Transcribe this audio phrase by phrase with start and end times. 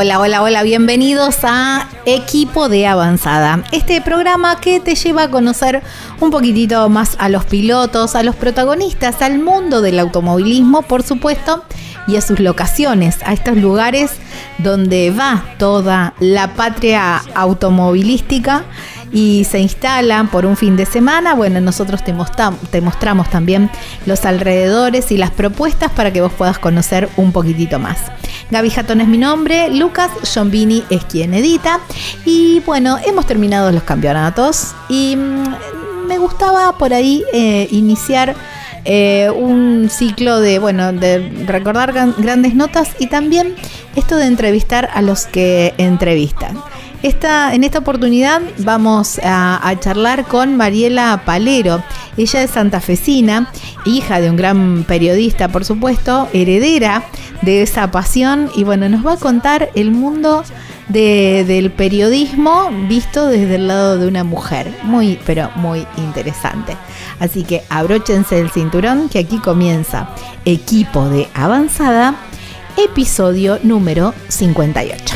[0.00, 3.64] Hola, hola, hola, bienvenidos a Equipo de Avanzada.
[3.72, 5.82] Este programa que te lleva a conocer
[6.20, 11.64] un poquitito más a los pilotos, a los protagonistas, al mundo del automovilismo, por supuesto,
[12.06, 14.12] y a sus locaciones, a estos lugares
[14.58, 18.66] donde va toda la patria automovilística
[19.12, 21.34] y se instalan por un fin de semana.
[21.34, 22.12] Bueno, nosotros te,
[22.80, 23.70] mostramos también
[24.06, 27.98] los alrededores y las propuestas para que vos puedas conocer un poquitito más.
[28.50, 31.80] Gaby Jatón es mi nombre, Lucas Jombini es quien edita
[32.24, 38.34] y bueno, hemos terminado los campeonatos y mm, me gustaba por ahí eh, iniciar
[38.84, 43.54] eh, un ciclo de, bueno, de recordar grandes notas y también
[43.96, 46.58] esto de entrevistar a los que entrevistan.
[47.00, 51.82] En esta oportunidad vamos a, charlar con Mariela Palero.
[52.16, 53.52] Ella es santafesina,
[53.84, 57.04] hija de un gran periodista, por supuesto, heredera
[57.42, 60.42] de esa pasión y bueno, nos va a contar el mundo
[60.88, 64.74] del periodismo visto desde el lado de una mujer.
[64.82, 66.76] Muy, pero muy interesante.
[67.20, 70.08] Así que abróchense el cinturón que aquí comienza
[70.44, 72.16] Equipo de Avanzada,
[72.76, 75.14] episodio número 58.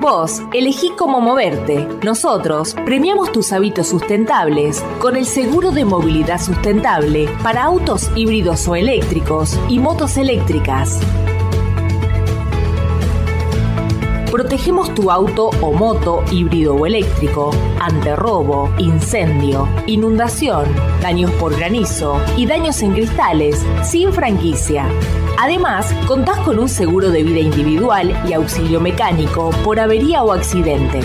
[0.00, 1.86] Vos elegí cómo moverte.
[2.02, 8.76] Nosotros premiamos tus hábitos sustentables con el seguro de movilidad sustentable para autos híbridos o
[8.76, 11.00] eléctricos y motos eléctricas.
[14.40, 20.64] Protegemos tu auto o moto híbrido o eléctrico ante robo, incendio, inundación,
[21.02, 24.86] daños por granizo y daños en cristales sin franquicia.
[25.38, 31.00] Además, contás con un seguro de vida individual y auxilio mecánico por avería o accidente.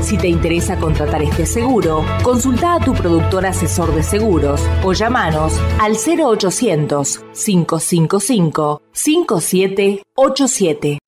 [0.00, 5.60] Si te interesa contratar este seguro, consulta a tu productor asesor de seguros o llamanos
[5.80, 11.00] al 0800 555 5787.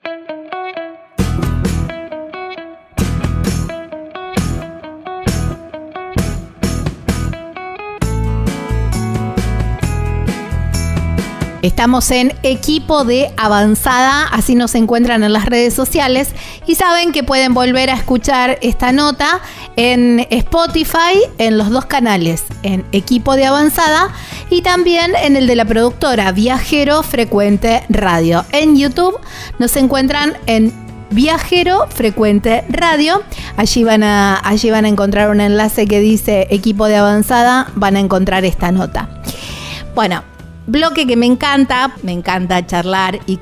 [11.62, 16.30] Estamos en equipo de avanzada, así nos encuentran en las redes sociales
[16.66, 19.40] y saben que pueden volver a escuchar esta nota
[19.76, 24.10] en Spotify, en los dos canales, en equipo de avanzada
[24.50, 28.44] y también en el de la productora Viajero Frecuente Radio.
[28.50, 29.16] En YouTube
[29.60, 30.72] nos encuentran en
[31.10, 33.22] Viajero Frecuente Radio.
[33.56, 37.94] Allí van, a, allí van a encontrar un enlace que dice equipo de avanzada, van
[37.94, 39.08] a encontrar esta nota.
[39.94, 40.24] Bueno,
[40.66, 43.38] bloque que me encanta, me encanta charlar y,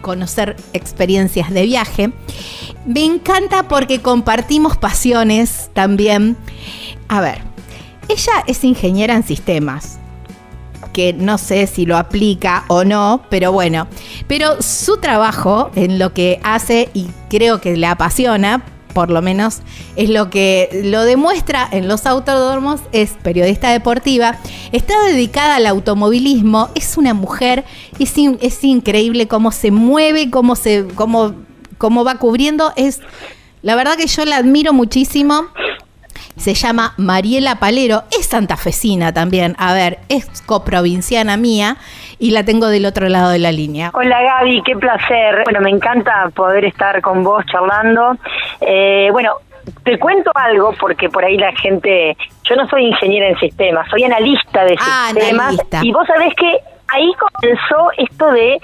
[0.00, 2.12] conocer experiencias de viaje.
[2.84, 6.36] Me encanta porque compartimos pasiones también.
[7.08, 7.40] A ver,
[8.08, 9.98] ella es ingeniera en sistemas
[10.92, 13.88] que no sé si lo aplica o no, pero bueno,
[14.26, 18.62] pero su trabajo en lo que hace y creo que le apasiona,
[18.94, 19.60] por lo menos
[19.96, 24.38] es lo que lo demuestra en los autódromos, es periodista deportiva,
[24.72, 27.64] está dedicada al automovilismo, es una mujer,
[27.98, 31.34] es, es increíble cómo se mueve, cómo, se, cómo,
[31.76, 33.00] cómo va cubriendo, es...
[33.60, 35.46] La verdad que yo la admiro muchísimo
[36.36, 41.76] se llama Mariela Palero, es santafesina también, a ver, es coprovinciana mía
[42.18, 43.90] y la tengo del otro lado de la línea.
[43.94, 45.42] Hola Gaby, qué placer.
[45.44, 48.16] Bueno, me encanta poder estar con vos charlando.
[48.60, 49.34] Eh, bueno,
[49.82, 54.04] te cuento algo porque por ahí la gente, yo no soy ingeniera en sistemas, soy
[54.04, 56.58] analista de ah, sistemas y vos sabés que
[56.94, 58.58] ahí comenzó esto de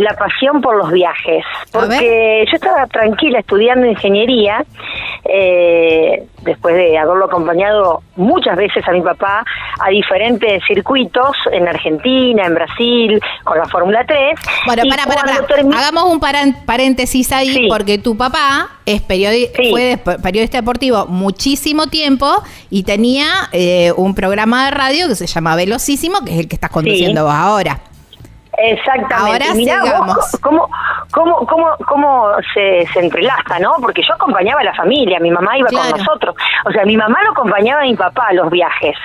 [0.00, 4.64] la pasión por los viajes, porque yo estaba tranquila estudiando ingeniería
[5.24, 9.44] eh, después de haberlo acompañado muchas veces a mi papá
[9.80, 14.40] a diferentes circuitos en Argentina, en Brasil, con la Fórmula 3.
[14.66, 15.78] Bueno, para, para, para.
[15.78, 22.82] Hagamos un paréntesis ahí, porque tu papá es periodista, fue periodista deportivo muchísimo tiempo y
[22.82, 26.70] tenía eh, un programa de radio que se llama Velocísimo, que es el que estás
[26.70, 27.61] conduciendo vos ahora.
[27.62, 27.91] Ahora.
[28.58, 29.44] Exactamente.
[29.44, 29.80] Ahora Mirá
[30.42, 30.68] cómo,
[31.10, 33.76] cómo, cómo, cómo se, se, entrelaza, ¿no?
[33.80, 36.34] Porque yo acompañaba a la familia, mi mamá iba con nosotros.
[36.66, 38.96] O sea, mi mamá lo acompañaba a mi papá a los viajes.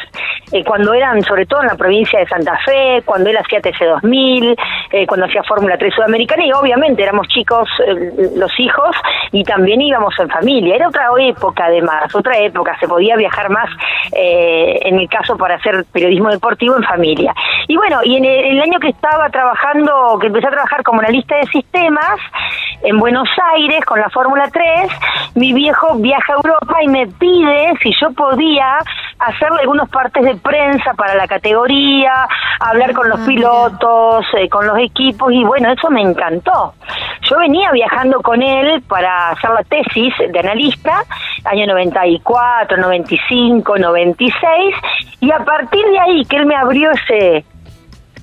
[0.52, 4.56] Eh, cuando eran, sobre todo en la provincia de Santa Fe, cuando él hacía TC2000,
[4.92, 8.96] eh, cuando hacía Fórmula 3 Sudamericana, y obviamente éramos chicos, eh, los hijos,
[9.32, 10.76] y también íbamos en familia.
[10.76, 12.78] Era otra época, además, otra época.
[12.80, 13.70] Se podía viajar más,
[14.12, 17.34] en el caso para hacer periodismo deportivo, en familia.
[17.68, 21.00] Y bueno, y en el, el año que estaba trabajando, que empecé a trabajar como
[21.00, 22.20] analista de sistemas,
[22.82, 24.92] en Buenos Aires con la Fórmula 3,
[25.36, 28.80] mi viejo viaja a Europa y me pide si yo podía
[29.20, 32.28] hacerle algunos partes de prensa para la categoría,
[32.60, 36.74] hablar con los ah, pilotos, eh, con los equipos y bueno, eso me encantó.
[37.22, 41.04] Yo venía viajando con él para hacer la tesis de analista,
[41.46, 44.76] año 94, 95, 96,
[45.22, 47.46] y a partir de ahí que él me abrió ese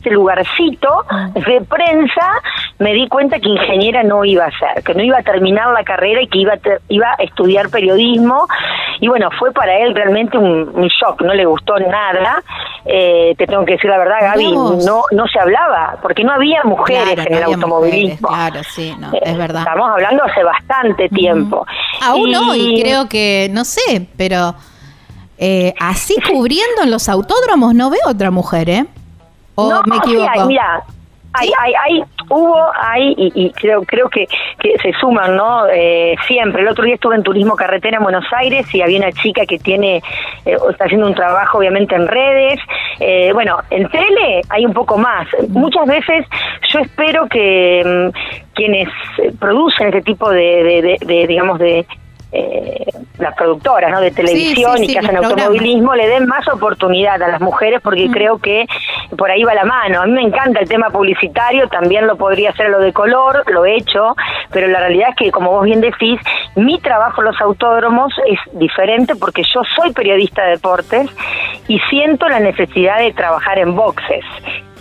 [0.04, 1.30] este lugarcito ah.
[1.34, 2.42] de prensa,
[2.78, 5.82] me di cuenta que ingeniera no iba a ser, que no iba a terminar la
[5.82, 6.58] carrera y que iba a,
[6.88, 8.46] iba a estudiar periodismo.
[9.00, 12.42] Y bueno, fue para él realmente un, shock, no le gustó nada.
[12.84, 16.62] Eh, te tengo que decir la verdad, Gaby, no no se hablaba, porque no había
[16.64, 18.28] mujeres en el automovilismo.
[18.28, 19.62] claro, sí, no, es verdad.
[19.62, 21.66] Estamos hablando hace bastante tiempo.
[22.02, 22.36] Aún y...
[22.36, 24.54] hoy creo que, no sé, pero...
[25.36, 28.86] Eh, así cubriendo en los autódromos no veo otra mujer, ¿eh?
[29.56, 30.46] No, me equivoco?
[30.46, 30.82] mira,
[31.36, 34.26] hay, hay, hay, hubo, hay, y, creo, creo que,
[34.60, 35.66] que se suman, ¿no?
[35.66, 36.62] Eh, siempre.
[36.62, 39.58] El otro día estuve en Turismo Carretera en Buenos Aires y había una chica que
[39.58, 39.96] tiene,
[40.46, 42.60] eh, está haciendo un trabajo obviamente en redes.
[43.00, 45.26] Eh, bueno, en tele hay un poco más.
[45.48, 46.24] Muchas veces
[46.72, 48.88] yo espero que mm, quienes
[49.40, 51.84] producen este tipo de, de digamos, de,
[52.36, 52.84] eh,
[53.18, 54.00] las productoras ¿no?
[54.00, 58.38] de televisión y que hacen automovilismo le den más oportunidad a las mujeres porque creo
[58.38, 58.66] que
[59.16, 60.02] por ahí va la mano.
[60.02, 63.64] A mí me encanta el tema publicitario, también lo podría hacer lo de color, lo
[63.64, 64.16] he hecho,
[64.50, 66.20] pero la realidad es que, como vos bien decís,
[66.56, 71.08] mi trabajo en los autódromos es diferente porque yo soy periodista de deportes
[71.68, 74.24] y siento la necesidad de trabajar en boxes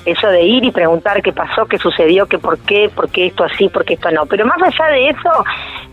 [0.06, 3.44] eso de ir y preguntar qué pasó, qué sucedió, qué por qué, por qué esto
[3.44, 4.26] así, por qué esto no.
[4.26, 5.46] Pero más allá de eso,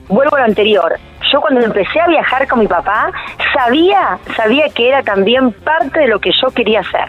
[0.09, 0.99] vuelvo a lo anterior.
[1.33, 3.13] Yo cuando empecé a viajar con mi papá,
[3.55, 7.09] sabía, sabía que era también parte de lo que yo quería hacer.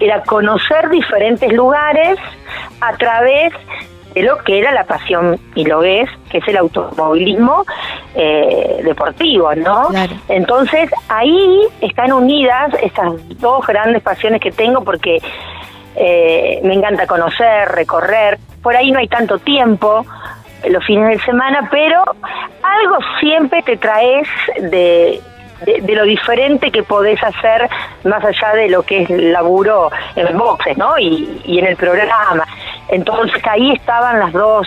[0.00, 2.18] Era conocer diferentes lugares
[2.80, 3.52] a través
[4.14, 7.64] de lo que era la pasión, y lo es, que es el automovilismo
[8.14, 9.88] eh, deportivo, ¿no?
[10.28, 15.18] Entonces ahí están unidas estas dos grandes pasiones que tengo porque
[15.96, 20.04] eh, me encanta conocer, recorrer, por ahí no hay tanto tiempo
[20.68, 22.02] los fines de semana, pero
[22.62, 24.28] algo siempre te traes
[24.60, 25.20] de,
[25.64, 27.68] de, lo diferente que podés hacer
[28.04, 30.98] más allá de lo que es el laburo en boxes, ¿no?
[30.98, 32.46] Y, y en el programa.
[32.88, 34.66] Entonces ahí estaban las dos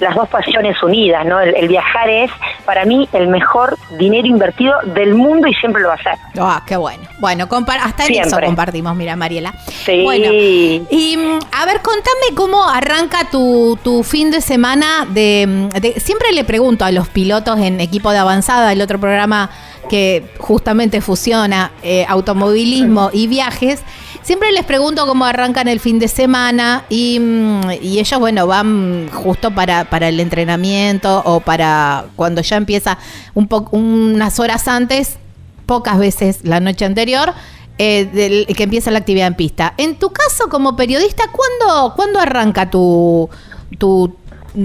[0.00, 1.40] las dos pasiones unidas, ¿no?
[1.40, 2.30] El, viajar es
[2.64, 6.14] para mí el mejor dinero invertido del mundo y siempre lo va a ser.
[6.38, 7.04] Ah, qué bueno.
[7.18, 7.48] Bueno,
[7.82, 9.52] hasta en eso compartimos, mira, Mariela.
[9.68, 10.02] Sí.
[10.02, 16.32] Bueno, y mm, a ver, contame cómo arranca tu, tu fin de semana de, Siempre
[16.32, 19.50] le pregunto a los pilotos en equipo de avanzada, el otro programa
[19.88, 23.80] que justamente fusiona eh, automovilismo y viajes,
[24.24, 29.50] Siempre les pregunto cómo arrancan el fin de semana y, mm, ellos, bueno, van justo
[29.50, 32.96] para, para el entrenamiento o para cuando ya empieza
[33.34, 35.18] un unas horas antes,
[35.66, 37.34] pocas veces la noche anterior,
[37.76, 39.74] eh, que empieza la actividad en pista.
[39.76, 43.28] En tu caso, como periodista, ¿cuándo, ¿cuándo arranca tu,
[43.76, 44.16] tu,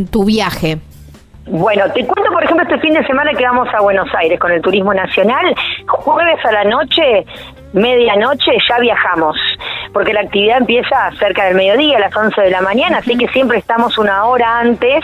[0.10, 0.80] tu viaje?
[1.52, 4.52] Bueno, te cuento, por ejemplo, este fin de semana que vamos a Buenos Aires con
[4.52, 5.56] el Turismo Nacional.
[5.88, 7.26] Jueves a la noche
[7.74, 9.36] medianoche ya viajamos,
[9.94, 13.28] porque la actividad empieza cerca del mediodía, a las 11 de la mañana, así que
[13.30, 15.04] siempre estamos una hora antes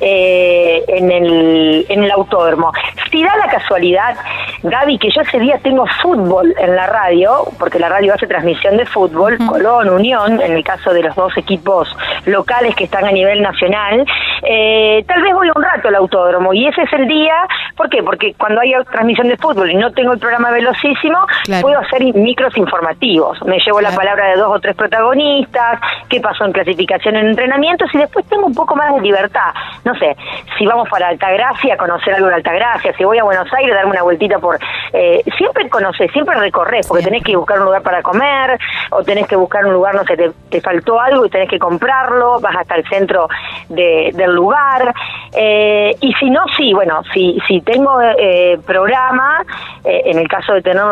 [0.00, 2.72] eh, en, el, en el autódromo.
[3.10, 4.16] Si da la casualidad,
[4.62, 8.76] Gaby, que yo ese día tengo fútbol en la radio, porque la radio hace transmisión
[8.76, 13.12] de fútbol, Colón, Unión, en el caso de los dos equipos locales que están a
[13.12, 14.04] nivel nacional,
[14.42, 17.34] eh, tal vez voy un rato al autódromo y ese es el día,
[17.76, 18.02] ¿por qué?
[18.02, 21.18] Porque cuando hay transmisión de fútbol y no tengo el programa velocísimo,
[21.60, 23.40] puedo hacer micros informativos.
[23.44, 27.88] Me llevo la palabra de dos o tres protagonistas, qué pasó en clasificación en entrenamientos
[27.94, 29.52] y después tengo un poco más de libertad.
[29.84, 30.16] No sé,
[30.56, 34.02] si vamos para Altagracia, conocer algo de Altagracia, si voy a Buenos Aires, darme una
[34.02, 34.58] vueltita por...
[34.92, 38.58] Eh, siempre conoces, siempre recorres, porque tenés que buscar un lugar para comer
[38.90, 40.16] o tenés que buscar un lugar, no sé,
[40.50, 43.28] te, faltó algo y tenés que comprarlo, vas hasta el centro
[43.68, 44.94] del lugar.
[45.34, 49.44] Eh, y si no, sí, bueno, si, si tengo eh, programa,
[49.84, 50.82] en el caso de tener,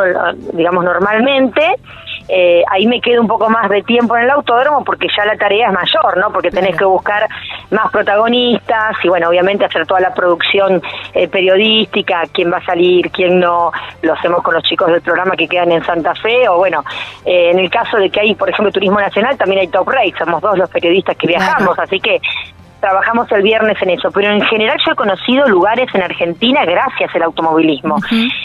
[0.53, 1.77] digamos, normalmente,
[2.69, 5.73] ahí me un poco más de tiempo en el autódromo porque ya la tarea es
[5.73, 6.33] mayor, ¿no?
[6.33, 7.29] Porque tenés que buscar
[7.71, 10.83] más protagonistas y, bueno, obviamente hacer toda la producción
[11.15, 15.37] eh, periodística, quién va a salir, quién no, lo hacemos con los chicos del programa
[15.37, 16.85] que quedan en Santa Fe, o bueno,
[17.25, 20.15] eh, en el caso de que hay, por ejemplo, Turismo Nacional, también hay Top Race,
[20.19, 22.21] somos dos los periodistas que viajamos, así que
[22.81, 27.15] trabajamos el viernes en eso, pero en general yo he conocido lugares en Argentina gracias
[27.15, 27.97] al automovilismo.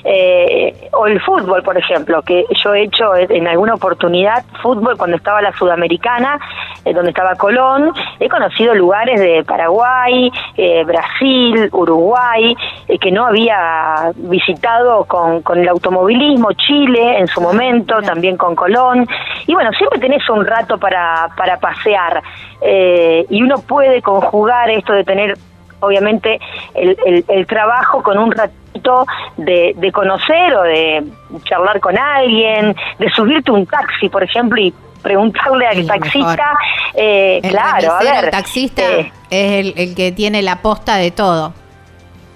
[0.03, 5.17] Eh, o el fútbol, por ejemplo, que yo he hecho en alguna oportunidad fútbol cuando
[5.17, 6.39] estaba la Sudamericana,
[6.85, 12.55] eh, donde estaba Colón, he conocido lugares de Paraguay, eh, Brasil, Uruguay,
[12.99, 19.07] que no había visitado con, con el automovilismo, Chile en su momento, también con Colón,
[19.47, 22.21] y bueno, siempre tenés un rato para, para pasear,
[22.63, 25.37] y uno puede con jugar esto de tener
[25.79, 26.39] obviamente
[26.75, 29.05] el, el, trabajo con un ratito
[29.37, 31.03] de, de, conocer o de
[31.43, 36.53] charlar con alguien, de subirte un taxi, por ejemplo, y preguntarle al taxista,
[36.93, 38.25] eh, claro, a ver.
[38.25, 41.53] El taxista eh, es el, el que tiene la posta de todo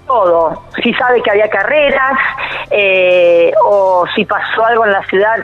[0.06, 0.62] todo.
[0.82, 2.18] Si sabe que había carreras
[2.70, 5.36] eh, o si pasó algo en la ciudad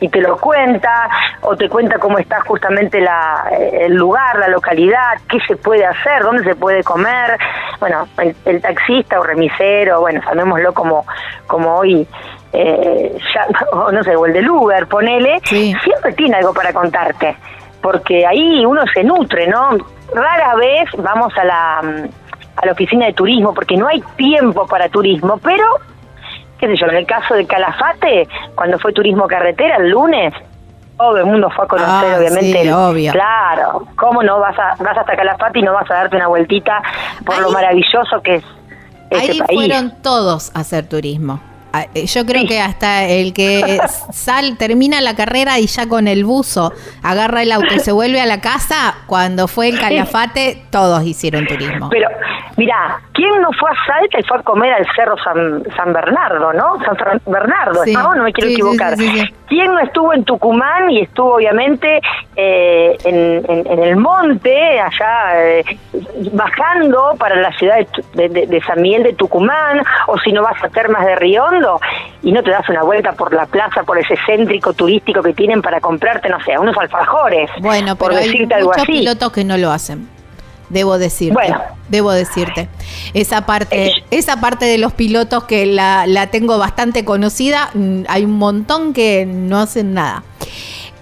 [0.00, 1.08] y te lo cuenta,
[1.42, 6.22] o te cuenta cómo está justamente la, el lugar, la localidad, qué se puede hacer,
[6.22, 7.38] dónde se puede comer.
[7.80, 8.06] Bueno,
[8.44, 11.04] el, taxista o remisero, bueno, llamémoslo como,
[11.46, 12.06] como hoy,
[12.52, 13.46] eh, ya,
[13.92, 17.36] no sé, o el del Uber, ponele, siempre tiene algo para contarte,
[17.82, 19.70] porque ahí uno se nutre, ¿no?
[20.14, 24.88] Rara vez vamos a la, a la oficina de turismo, porque no hay tiempo para
[24.88, 25.64] turismo, pero
[26.58, 30.34] qué sé yo, en el caso de Calafate, cuando fue turismo carretera el lunes,
[30.96, 32.62] todo el mundo fue a conocer, ah, obviamente.
[32.62, 33.12] Sí, obvio.
[33.12, 36.82] Claro, ¿cómo no vas a vas hasta Calafate y no vas a darte una vueltita
[37.24, 38.44] por lo maravilloso que es
[39.10, 41.40] este ahí fueron todos a hacer turismo.
[41.72, 43.78] Ah, eh, yo creo que hasta el que
[44.12, 46.72] sal termina la carrera y ya con el buzo
[47.02, 51.46] agarra el auto y se vuelve a la casa, cuando fue el Calafate, todos hicieron
[51.46, 51.88] turismo.
[51.90, 52.08] Pero
[52.58, 56.52] Mirá, ¿quién no fue a Salta y fue a comer al Cerro San, San Bernardo,
[56.52, 56.76] no?
[56.84, 58.14] San Bernardo, ¿no?
[58.16, 58.94] No me quiero equivocar.
[59.46, 62.00] ¿Quién no estuvo en Tucumán y estuvo obviamente
[62.34, 65.64] eh, en, el monte, allá eh,
[66.32, 67.76] bajando para la ciudad
[68.14, 71.14] de, San Miguel de Tucumán, o si no vas a Termas de
[72.22, 75.62] Y no te das una vuelta por la plaza, por ese céntrico turístico que tienen
[75.62, 78.86] para comprarte, no sé, unos alfajores, bueno, por decirte hay algo así.
[78.86, 80.08] pilotos que no lo hacen
[80.68, 81.34] debo decirte.
[81.34, 81.60] Bueno.
[81.88, 82.68] Debo decirte.
[83.14, 88.02] Esa parte, eh, esa parte de los pilotos que la, la, tengo bastante conocida, mm,
[88.08, 90.22] hay un montón que no hacen nada.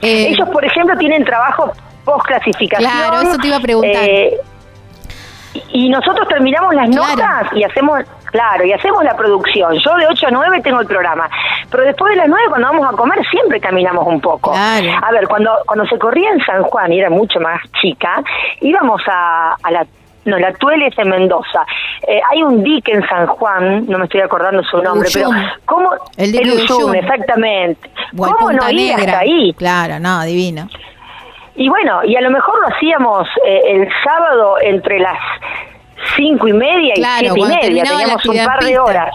[0.03, 1.73] Eh, Ellos, por ejemplo, tienen trabajo
[2.05, 2.91] post clasificación.
[2.91, 4.05] Claro, eso te iba a preguntar.
[4.05, 4.37] Eh,
[5.73, 8.01] y nosotros terminamos las notas y hacemos
[8.37, 9.79] Claro, y hacemos la producción.
[9.79, 11.27] Yo de 8 a 9 tengo el programa.
[11.71, 14.55] Pero después de las 9, cuando vamos a comer, siempre caminamos un poco.
[14.55, 18.23] A ver, cuando, cuando se corría en San Juan, y era mucho más chica,
[18.61, 19.87] íbamos a, a la
[20.27, 21.65] no, la Tuele es en Mendoza.
[22.07, 25.31] Eh, hay un dique en San Juan, no me estoy acordando su nombre, pero
[25.65, 25.93] ¿cómo?
[26.19, 27.89] El dique el exactamente.
[28.15, 29.55] ¿Cómo no ir hasta ahí?
[29.55, 30.69] Claro, no, divino.
[31.55, 35.19] Y bueno, y a lo mejor lo hacíamos eh, el sábado entre las
[36.17, 39.15] cinco y media y siete y media, teníamos un par de horas.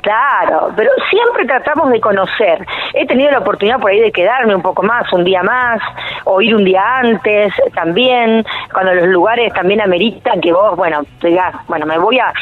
[0.00, 2.64] Claro, pero siempre tratamos de conocer.
[2.94, 5.80] He tenido la oportunidad por ahí de quedarme un poco más, un día más,
[6.24, 11.54] o ir un día antes también, cuando los lugares también ameritan que vos, bueno, digas,
[11.66, 12.32] bueno, me voy a...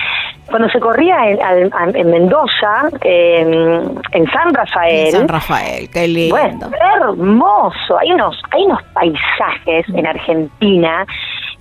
[0.46, 5.10] Cuando se corría en, Mendoza, en San Rafael...
[5.10, 6.36] San Rafael, qué lindo.
[6.36, 7.98] Bueno, hermoso.
[7.98, 11.04] Hay unos, hay unos paisajes en Argentina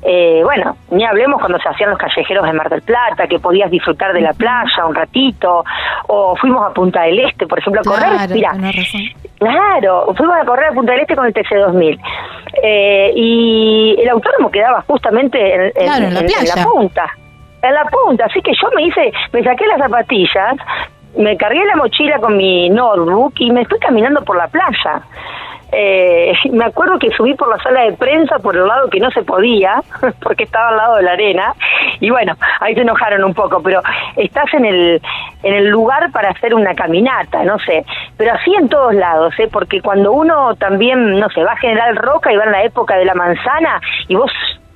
[0.02, 3.72] eh, bueno, ni hablemos cuando se hacían los callejeros de Mar del Plata, que podías
[3.72, 5.64] disfrutar de la playa un ratito,
[6.08, 8.30] o fuimos a Punta del Este, por ejemplo, a correr.
[8.30, 8.54] Mira,
[9.40, 12.00] claro, fuimos a correr a Punta del Este con el TC2000.
[12.64, 17.10] Eh, y el autónomo quedaba justamente en, en, la punta.
[17.62, 20.56] En la punta, así que yo me hice, me saqué las zapatillas,
[21.18, 25.02] me cargué la mochila con mi notebook y me fui caminando por la playa.
[25.72, 29.10] Eh, me acuerdo que subí por la sala de prensa por el lado que no
[29.12, 29.82] se podía,
[30.22, 31.54] porque estaba al lado de la arena,
[32.00, 33.82] y bueno, ahí se enojaron un poco, pero
[34.16, 35.02] estás en el,
[35.44, 37.86] en el lugar para hacer una caminata, no sé,
[38.18, 39.50] pero así en todos lados, ¿eh?
[39.52, 42.96] porque cuando uno también, no sé, va a General Roca y va en la época
[42.98, 44.32] de la manzana y vos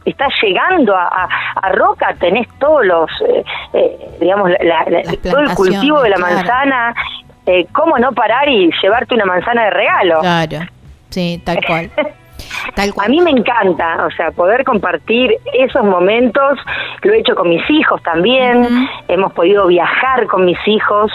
[0.05, 3.43] estás llegando a, a, Roca, tenés todos los, eh,
[3.73, 4.51] eh digamos,
[5.23, 6.93] todo el cultivo de la manzana,
[7.45, 10.19] eh, ¿cómo no parar y llevarte una manzana de regalo?
[10.21, 10.59] Claro.
[11.09, 11.91] Sí, tal cual.
[12.75, 13.07] Tal cual.
[13.07, 16.57] A mí me encanta, o sea, poder compartir esos momentos,
[17.01, 18.65] lo he hecho con mis hijos también,
[19.07, 21.11] hemos podido viajar con mis hijos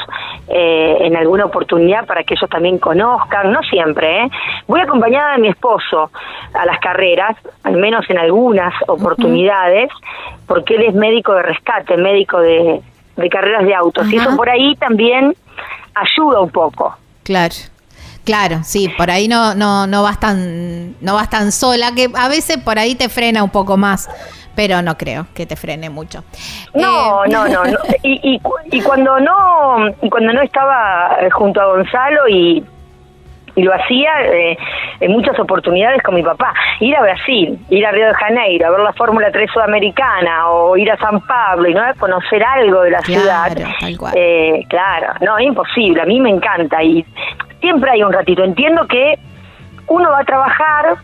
[0.48, 4.30] eh, en alguna oportunidad para que ellos también conozcan, no siempre, ¿eh?
[4.66, 6.10] voy acompañada de mi esposo
[6.52, 9.90] a las carreras, al menos en algunas oportunidades,
[10.46, 12.82] porque él es médico de rescate, médico de,
[13.30, 15.34] carreras de autos, y eso por ahí también
[15.94, 16.96] ayuda un poco.
[17.22, 17.54] Claro.
[18.24, 22.28] Claro, sí, por ahí no, no, no vas tan, no vas tan sola, que a
[22.28, 24.08] veces por ahí te frena un poco más.
[24.56, 26.22] pero no creo que te frene mucho.
[26.74, 27.78] No, Eh, no, no, no.
[28.04, 28.40] Y, y,
[28.70, 32.64] y cuando no y cuando no estaba eh, junto a Gonzalo y,
[33.56, 34.56] y lo hacía eh,
[35.00, 38.70] en muchas oportunidades con mi papá, ir a Brasil, ir a Río de Janeiro, a
[38.70, 42.90] ver la Fórmula 3 sudamericana o ir a San Pablo y no conocer algo de
[42.92, 43.68] la Claro, ciudad.
[43.80, 44.12] tal cual.
[44.16, 47.04] Eh, claro, no, es imposible, a mí me encanta y
[47.64, 48.44] siempre hay un ratito.
[48.44, 49.18] Entiendo que
[49.86, 50.96] uno va a trabajar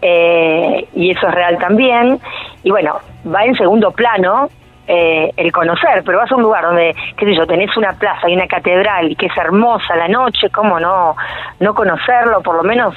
[0.00, 2.20] eh, y eso es real también,
[2.62, 3.00] y bueno,
[3.32, 4.48] va en segundo plano
[4.86, 8.28] eh, el conocer, pero vas a un lugar donde, qué sé yo, tenés una plaza
[8.28, 11.16] y una catedral y que es hermosa la noche, ¿cómo no,
[11.58, 12.40] no conocerlo?
[12.42, 12.94] Por lo menos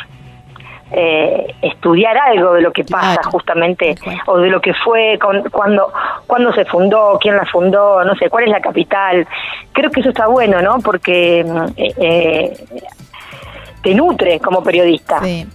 [0.91, 3.95] eh, estudiar algo de lo que pasa Claro, justamente
[4.25, 5.91] o de lo que fue con, cuando
[6.29, 9.27] cuando se fundó quién la fundó no sé cuál es la capital
[9.73, 12.65] creo que eso está bueno no porque mm, eh, eh,
[13.83, 15.45] te nutre como periodista Sí.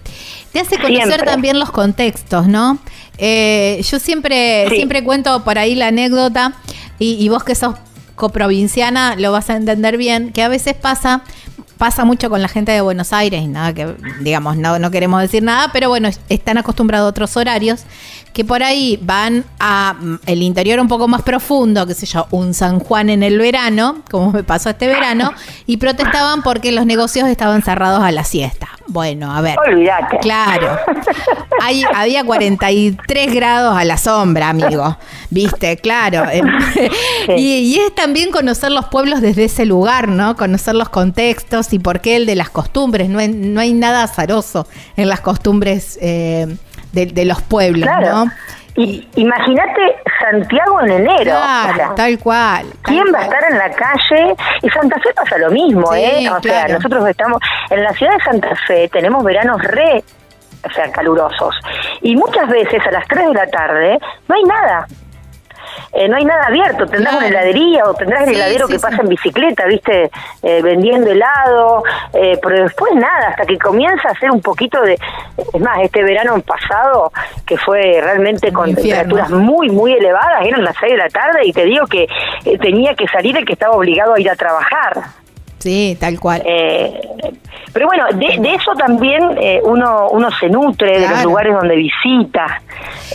[0.51, 1.25] Te hace conocer Siempre.
[1.29, 2.77] también los contextos, ¿no?
[3.17, 4.75] Eh, yo siempre, Sí.
[4.77, 6.53] siempre cuento por ahí la anécdota,
[6.97, 7.75] y, y vos que sos
[8.15, 11.23] coprovinciana lo vas a entender bien, que a veces pasa,
[11.77, 15.21] pasa mucho con la gente de Buenos Aires, y nada que, digamos, no, no queremos
[15.21, 17.83] decir nada, pero bueno, están acostumbrados a otros horarios,
[18.35, 22.27] que por ahí van a mm, el interior un poco más profundo, qué sé yo,
[22.31, 25.31] un San Juan en el verano, como me pasó este verano,
[25.65, 28.67] y protestaban porque los negocios estaban cerrados a la siesta.
[28.87, 29.55] Bueno, a ver.
[29.65, 30.77] olvídate Claro.
[31.61, 34.97] Hay, había 43 grados a la sombra, amigo.
[35.29, 35.77] ¿Viste?
[35.77, 36.25] Claro.
[37.37, 40.35] Y, y es también conocer los pueblos desde ese lugar, ¿no?
[40.35, 43.09] Conocer los contextos y por qué el de las costumbres.
[43.09, 46.55] No hay, no hay nada azaroso en las costumbres eh,
[46.95, 48.31] de, de los pueblos, claro ¿no?
[48.77, 52.65] y imagínate Santiago en enero Claro, o sea, tal cual.
[52.83, 54.35] tal ¿Quién va a estar en la calle?
[54.61, 56.29] Y Santa Fe pasa lo mismo, Sí, ¿eh?
[56.29, 60.03] O sea, nosotros estamos en la ciudad de Santa Fe, tenemos veranos re,
[60.63, 61.55] o sea, calurosos.
[62.01, 63.97] Y muchas veces a las 3 de la tarde
[64.27, 64.87] no hay nada.
[65.93, 67.17] Eh, no hay nada abierto, tendrás Claro.
[67.17, 68.85] una heladería o tendrás el Sí, heladero sí, que sí.
[68.85, 70.11] pasa en bicicleta, ¿viste?
[70.43, 71.83] Eh, vendiendo helado,
[72.13, 74.97] eh, pero después nada, hasta que comienza a hacer un poquito de...
[75.53, 77.11] Es más, este verano pasado,
[77.45, 79.03] que fue realmente con infierno.
[79.15, 82.03] temperaturas muy, muy elevadas, eran las 6 de la tarde y te digo que
[82.45, 85.01] eh, tenía que salir el que estaba obligado a ir a trabajar.
[85.65, 86.43] Sí, tal cual.
[86.45, 87.01] Eh,
[87.73, 91.75] pero bueno, de, de eso también eh, uno, uno se nutre de los lugares donde
[91.75, 92.61] visita,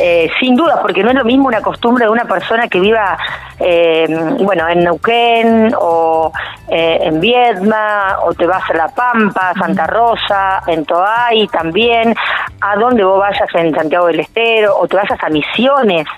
[0.01, 3.17] eh, sin duda, porque no es lo mismo una costumbre de una persona que viva,
[3.61, 4.05] eh,
[4.41, 6.33] bueno, en Neuquén o
[6.69, 12.17] eh, en Viedma, o te vas a La Pampa, Santa Rosa, en Toay también,
[12.61, 16.09] a donde vos vayas en Santiago del Estero, o te vayas a Misiones.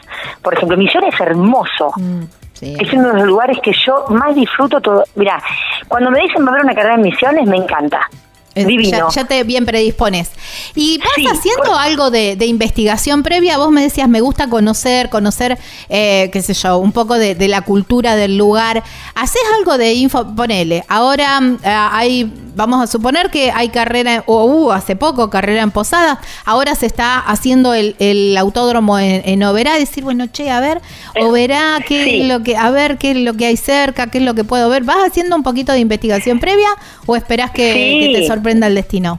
[0.42, 1.92] Por ejemplo, Misiones es hermoso.
[1.96, 2.22] Mm,
[2.62, 5.02] Es uno de los lugares que yo más disfruto todo.
[5.16, 5.42] Mira,
[5.88, 8.08] cuando me dicen va a haber una carrera en misiones, me encanta.
[8.54, 9.08] Divino.
[9.10, 10.30] Ya, ya te bien predispones.
[10.74, 13.56] ¿Y vas Sí, haciendo por- algo de, de investigación previa?
[13.58, 17.48] Vos me decías, me gusta conocer, conocer, eh, qué sé yo, un poco de, de
[17.48, 18.82] la cultura del lugar.
[19.14, 20.34] ¿Haces algo de info?
[20.34, 25.62] Ponele, ahora eh, hay, vamos a suponer que hay carrera, o hubo hace poco carrera
[25.62, 30.50] en Posada, ahora se está haciendo el, el autódromo en, en Oberá, decir, bueno, che,
[30.50, 30.80] a ver,
[31.14, 32.20] Eh, Oberá, qué sí.
[32.22, 34.44] es lo que, a ver qué es lo que hay cerca, qué es lo que
[34.44, 34.82] puedo ver.
[34.84, 36.68] ¿Vas haciendo un poquito de investigación previa
[37.06, 38.12] o esperás que, Sí.
[38.12, 39.18] que te sorprenda el destino?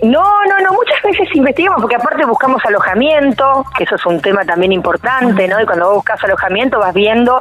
[0.00, 4.44] No, no, no, muchas veces investigamos porque aparte buscamos alojamiento, que eso es un tema
[4.44, 5.60] también importante, ¿no?
[5.60, 7.40] Y cuando vos buscas alojamiento vas viendo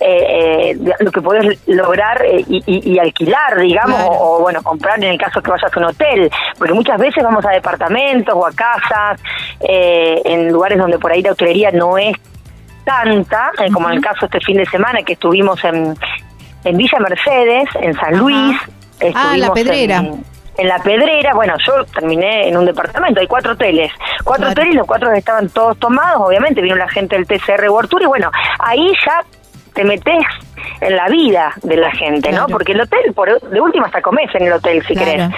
[0.00, 4.10] eh, eh, lo que podés lograr eh, y, y- y alquilar, digamos, Claro.
[4.12, 7.24] o, o, bueno, comprar en el caso que vayas a un hotel, porque muchas veces
[7.24, 9.18] vamos a departamentos o a casas,
[9.60, 12.14] eh, en lugares donde por ahí la hotelería no es
[12.84, 15.96] tanta, como en el caso este fin de semana que estuvimos en,
[16.64, 18.18] en Villa Mercedes, en San.
[18.18, 18.58] Luis.
[19.14, 19.96] Ah, La Pedrera.
[20.00, 23.90] En, en La Pedrera, bueno, yo terminé en un departamento, hay cuatro hoteles.
[24.22, 24.52] Cuatro Claro.
[24.52, 28.06] hoteles, los cuatro estaban todos tomados, obviamente vino la gente del TCR World Tour y
[28.06, 29.22] bueno, ahí ya
[29.74, 30.24] te metes
[30.80, 32.46] en la vida de la gente, Claro.
[32.46, 32.52] ¿no?
[32.52, 35.10] Porque el hotel, por, de última hasta comes en el hotel si Claro.
[35.10, 35.28] querés.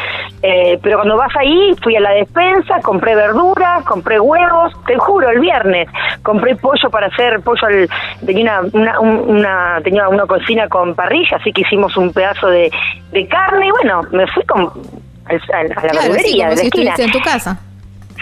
[0.42, 5.30] Eh, pero cuando vas ahí, fui a la despensa, compré verduras, compré huevos, te juro,
[5.30, 5.88] el viernes
[6.22, 7.88] compré pollo para hacer pollo al,
[8.24, 12.48] tenía una, una, un- una- tenía una cocina con parrilla, así que hicimos un pedazo
[12.48, 12.70] de,
[13.12, 14.70] de carne y bueno, me fui con
[15.26, 16.94] al- a, la Claro, sí, verdulería como de la si esquina.
[16.98, 17.58] en tu casa.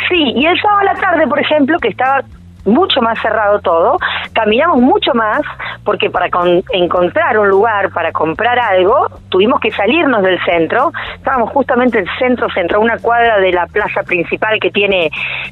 [0.08, 2.22] Sí, y el sábado a la tarde, por ejemplo, que estaba
[2.64, 3.98] mucho más cerrado todo,
[4.32, 5.40] caminamos mucho más
[5.84, 11.50] porque para con- encontrar un lugar para comprar algo tuvimos que salirnos del centro, estábamos
[11.50, 15.10] justamente en el centro, centro, una cuadra de la plaza principal que tiene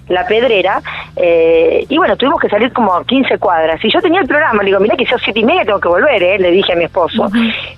[0.08, 0.80] la pedrera,
[1.16, 4.66] eh, y bueno, tuvimos que salir como 15 cuadras, y yo tenía el programa, le
[4.68, 6.84] digo, mira que yo siete y media tengo que volver, eh, le dije a mi
[6.84, 7.28] esposo,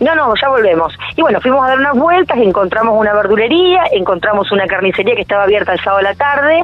[0.01, 4.53] no, no, ya volvemos, y bueno, fuimos a dar unas vueltas, encontramos una verdulería, encontramos
[4.53, 6.63] una carnicería que estaba abierta el sábado a la tarde,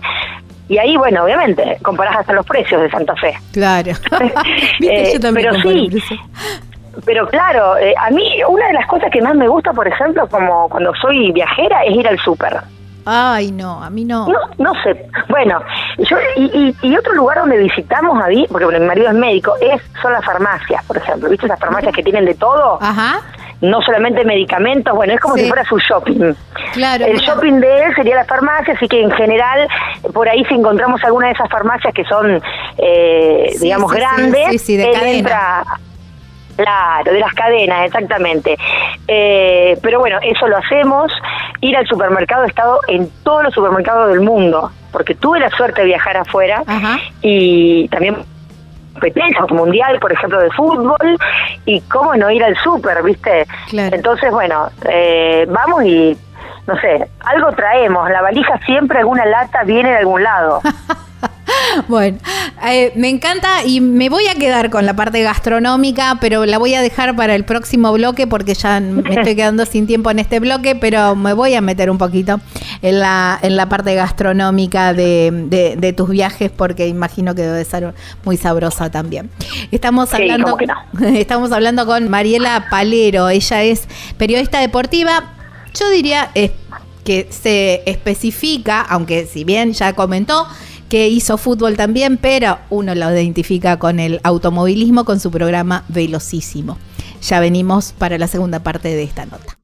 [0.70, 3.34] Y ahí, bueno, obviamente, comparás hasta los precios de Santa Fe.
[3.52, 3.90] Claro.
[4.82, 5.90] Eh, pero sí,
[7.04, 10.26] pero claro, eh, a mí una de las cosas que más me gusta, por ejemplo,
[10.28, 12.60] como cuando soy viajera, es ir al súper.
[13.04, 14.26] Ay, no, a mí no.
[14.28, 15.06] No, no sé.
[15.28, 15.60] Bueno,
[15.98, 19.82] yo y, y, otro lugar donde visitamos a mí, porque mi marido es médico, es
[20.00, 21.28] son las farmacias, por ejemplo.
[21.28, 22.78] ¿Viste esas farmacias que tienen de todo?
[22.80, 23.20] Ajá.
[23.60, 26.32] No solamente medicamentos, bueno, es como si fuera su shopping.
[26.72, 27.04] Claro.
[27.04, 29.68] El shopping de él sería la farmacia, así que en general,
[30.14, 32.40] por ahí si encontramos alguna de esas farmacias que son,
[32.78, 35.64] eh, digamos, grandes, de él entra
[36.56, 38.56] Claro, de las cadenas, exactamente.
[39.08, 41.10] Eh, pero bueno, eso lo hacemos.
[41.62, 45.80] Ir al supermercado, he estado en todos los supermercados del mundo, porque tuve la suerte
[45.80, 46.62] de viajar afuera
[47.22, 48.16] y también
[48.92, 51.18] competencia mundial, por ejemplo, de fútbol,
[51.64, 53.46] y cómo no ir al súper, ¿viste?
[53.72, 56.16] Entonces, bueno, eh, vamos y,
[56.66, 58.10] no sé, algo traemos.
[58.10, 60.60] La valija siempre, alguna lata viene de algún lado.
[61.88, 62.18] Bueno,
[62.66, 66.74] eh, me encanta y me voy a quedar con la parte gastronómica, pero la voy
[66.74, 70.40] a dejar para el próximo bloque porque ya me estoy quedando sin tiempo en este
[70.40, 72.40] bloque, pero me voy a meter un poquito
[72.82, 78.36] en la, en la parte gastronómica de, tus viajes porque imagino que debe ser muy
[78.36, 79.30] sabrosa también.
[79.70, 80.56] Estamos hablando,
[81.02, 83.86] estamos hablando con Mariela Palero, ella es
[84.16, 85.34] periodista deportiva.
[85.74, 86.52] Yo diría eh,
[87.04, 90.46] que se especifica, aunque si bien ya comentó,
[90.90, 96.76] que hizo fútbol también, pero uno lo identifica con el automovilismo, con su programa Velocísimo.
[97.22, 99.56] Ya venimos para la segunda parte de esta nota.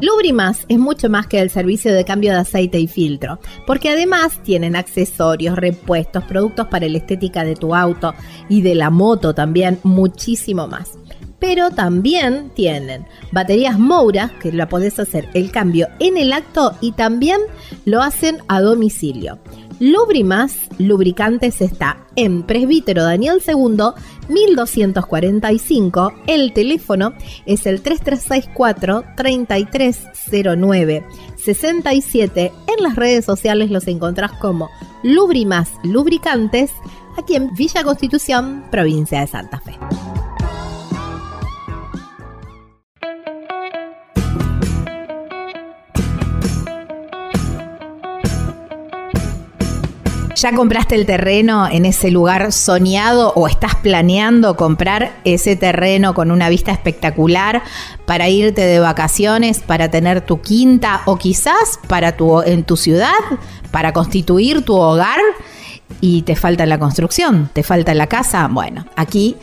[0.00, 4.40] Lubrimas es mucho más que el servicio de cambio de aceite y filtro, porque además
[4.44, 8.14] tienen accesorios, repuestos, productos para la estética de tu auto
[8.48, 11.01] y de la moto también, muchísimo más
[11.42, 16.92] pero también tienen baterías Moura, que la podés hacer el cambio en el acto y
[16.92, 17.40] también
[17.84, 19.40] lo hacen a domicilio.
[19.80, 23.76] Lubrimas Lubricantes está en Presbítero Daniel II,
[24.28, 26.12] 1245.
[26.28, 27.12] El teléfono
[27.44, 31.04] es el 3364 3309
[31.38, 32.52] 67.
[32.68, 34.70] En las redes sociales los encontrás como
[35.02, 36.70] Lubrimas Lubricantes,
[37.18, 39.76] aquí en Villa Constitución, provincia de Santa Fe.
[50.42, 56.32] ¿Ya compraste el terreno en ese lugar soñado o estás planeando comprar ese terreno con
[56.32, 57.62] una vista espectacular
[58.06, 63.12] para irte de vacaciones, para tener tu quinta o quizás para tu en tu ciudad,
[63.70, 65.20] para constituir tu hogar
[66.00, 68.48] y te falta la construcción, te falta la casa?
[68.50, 69.36] Bueno, aquí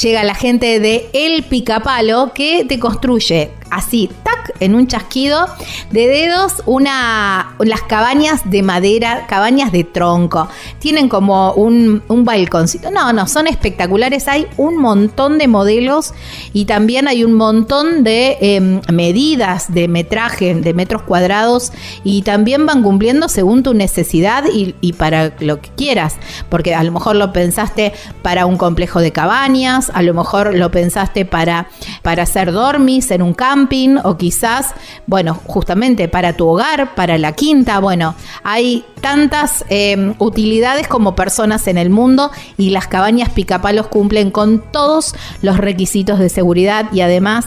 [0.00, 5.46] llega la gente de El Picapalo que te construye así, tac, en un chasquido
[5.90, 10.48] de dedos, una, las cabañas de madera, cabañas de tronco.
[10.78, 12.90] Tienen como un, un balconcito.
[12.90, 14.28] No, no, son espectaculares.
[14.28, 16.14] Hay un montón de modelos
[16.52, 21.72] y también hay un montón de em, medidas de metraje, de metros cuadrados
[22.04, 26.16] y también van cumpliendo según tu necesidad y, para lo que quieras.
[26.48, 30.70] Porque a lo mejor lo pensaste para un complejo de cabañas, a lo mejor lo
[30.70, 31.68] pensaste para,
[32.02, 33.55] para hacer dormis en un campo
[34.04, 34.74] o quizás,
[35.06, 38.14] bueno, justamente para tu hogar, para la quinta, bueno,
[38.44, 44.62] hay tantas em, utilidades como personas en el mundo y las cabañas picapalos cumplen con
[44.70, 47.46] todos los requisitos de seguridad y además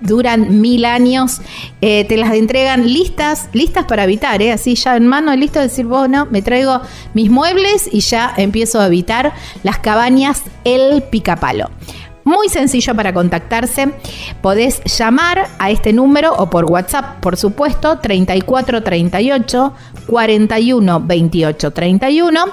[0.00, 1.40] duran mil años,
[1.80, 4.52] eh, te las entregan listas, listas para habitar, ¿eh?
[4.52, 6.80] así ya en mano, listo de decir, bueno, me traigo
[7.14, 9.32] mis muebles y ya empiezo a habitar
[9.64, 11.68] las cabañas El Picapalo.
[12.28, 13.88] Muy sencillo para contactarse.
[14.42, 19.72] Podés llamar a este número o por WhatsApp, por supuesto, 3438
[20.06, 22.44] 41 28 31.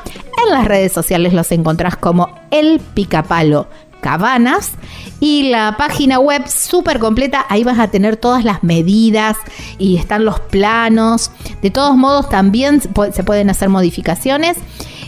[0.45, 3.67] En las redes sociales los encontrás como El Picapalo
[3.99, 4.71] Cabanas
[5.19, 9.35] y la página web súper completa, ahí vas a tener todas las medidas
[9.77, 11.31] y están los planos.
[11.61, 14.55] De todos modos también se pueden hacer modificaciones.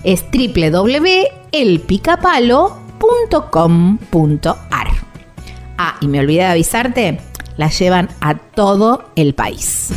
[0.03, 4.87] Es www.elpicapalo.com .com.ar.
[5.77, 7.19] Ah, y me olvidé de avisarte,
[7.55, 9.91] la llevan a todo el país.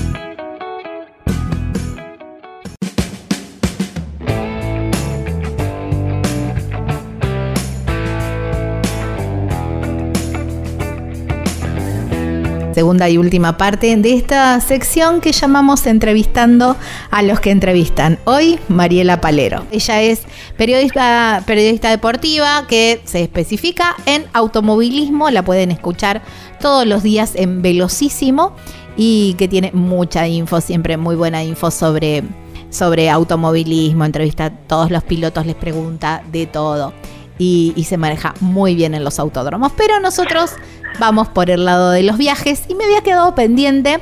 [12.81, 16.77] Segunda y última parte de esta sección que llamamos Entrevistando
[17.11, 18.19] a los que entrevistan.
[18.25, 19.67] Hoy, Mariela Palero.
[19.71, 20.23] Ella es
[20.57, 25.29] periodista, periodista deportiva que se especifica en automovilismo.
[25.29, 26.23] La pueden escuchar
[26.59, 28.57] todos los días en Velocísimo
[28.97, 32.23] y que tiene mucha info, siempre muy buena info sobre,
[32.71, 34.07] sobre automovilismo.
[34.07, 36.95] Entrevista a todos los pilotos, les pregunta de todo
[37.41, 39.73] y, se maneja muy bien en los autódromos.
[39.77, 40.53] Pero nosotros
[40.99, 43.99] vamos por el lado de los viajes y me había quedado pendiente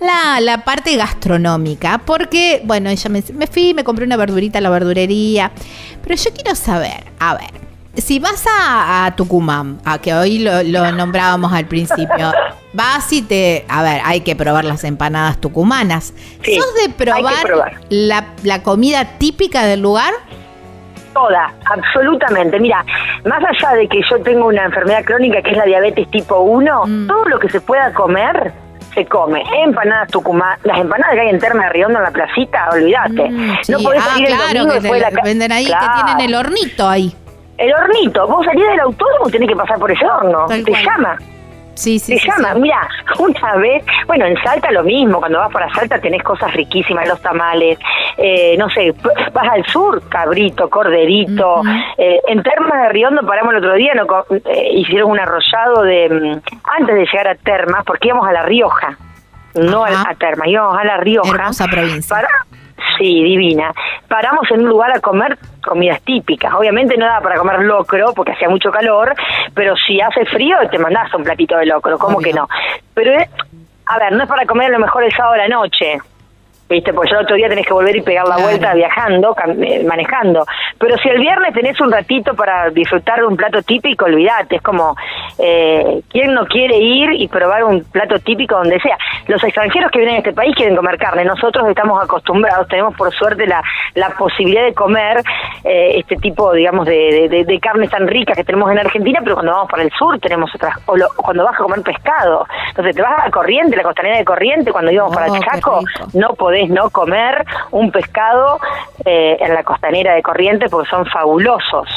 [0.00, 4.70] la, parte gastronómica, porque, bueno, ella me, me fui, me compré una verdurita a la
[4.70, 5.52] verdurería,
[6.02, 7.60] pero yo quiero saber, a ver,
[7.96, 12.32] si vas a, Tucumán, a que hoy lo, nombrábamos al principio,
[12.72, 13.64] vas y te.
[13.68, 16.14] A ver, hay que probar las empanadas tucumanas.
[16.44, 20.14] ¿Sos de probar, La, la, comida típica del lugar?
[21.12, 22.60] Toda, absolutamente.
[22.60, 22.84] Mira,
[23.24, 26.86] más allá de que yo tengo una enfermedad crónica que es la diabetes tipo 1,
[26.86, 27.06] mm.
[27.06, 28.52] todo lo que se pueda comer
[28.94, 29.42] se come.
[29.64, 33.30] Empanadas Tucumán, las empanadas que hay en Terma de Riondo en la placita, olvídate.
[33.30, 35.10] Mm, no podés ah, claro, que la...
[35.22, 37.14] venden ahí, que tienen el hornito ahí.
[37.58, 40.46] El hornito, vos salís del autódromo y tenés que pasar por ese horno.
[40.46, 41.18] te llama.
[41.80, 42.18] Sí, sí.
[42.18, 42.86] Se llama, mira,
[43.18, 47.22] una vez, bueno, en Salta lo mismo, cuando vas para Salta tenés cosas riquísimas, los
[47.22, 47.78] tamales,
[48.18, 48.94] eh, no sé,
[49.32, 51.62] vas al sur, cabrito, corderito.
[51.96, 56.08] eh, en Termas de Riondo paramos el otro día, no, eh, hicieron un arrollado de,
[56.10, 56.40] mm,
[56.78, 58.98] antes de llegar a Termas, porque íbamos a La Rioja,
[59.54, 61.34] no a, a, Termas, íbamos a La Rioja.
[61.34, 62.14] Hermosa provincia.
[62.14, 62.28] Para,
[62.98, 63.72] Sí, divina.
[64.08, 66.52] Paramos en un lugar a comer comidas típicas.
[66.54, 69.14] Obviamente no daba para comer locro porque hacía mucho calor,
[69.54, 72.48] pero si hace frío te mandás un platito de locro, ¿cómo que no?
[72.94, 73.12] Pero,
[73.86, 75.98] a ver, no es para comer a lo mejor el sábado de la noche,
[76.70, 76.94] ¿viste?
[76.94, 80.46] Porque ya el otro día tenés que volver y pegar la vuelta viajando, eh, manejando.
[80.78, 84.62] Pero si el viernes tenés un ratito para disfrutar de un plato típico, olvídate, es
[84.62, 84.96] como,
[85.38, 88.96] eh, ¿quién no quiere ir y probar un plato típico donde sea?
[89.26, 93.12] Los extranjeros que vienen a este país quieren comer carne, nosotros estamos acostumbrados, tenemos por
[93.12, 93.62] suerte la,
[93.94, 95.22] la posibilidad de comer
[95.64, 99.34] eh, este tipo, digamos, de, de, de, carnes tan ricas que tenemos en Argentina, pero
[99.34, 103.02] cuando vamos para el sur tenemos otras, o cuando vas a comer pescado, entonces te
[103.02, 105.80] vas a la corriente, la costanera de corriente, cuando íbamos para el oh, Chaco,
[106.14, 108.58] no podés no comer un pescado
[109.04, 111.88] eh, en la costanera de Corrientes porque son fabulosos.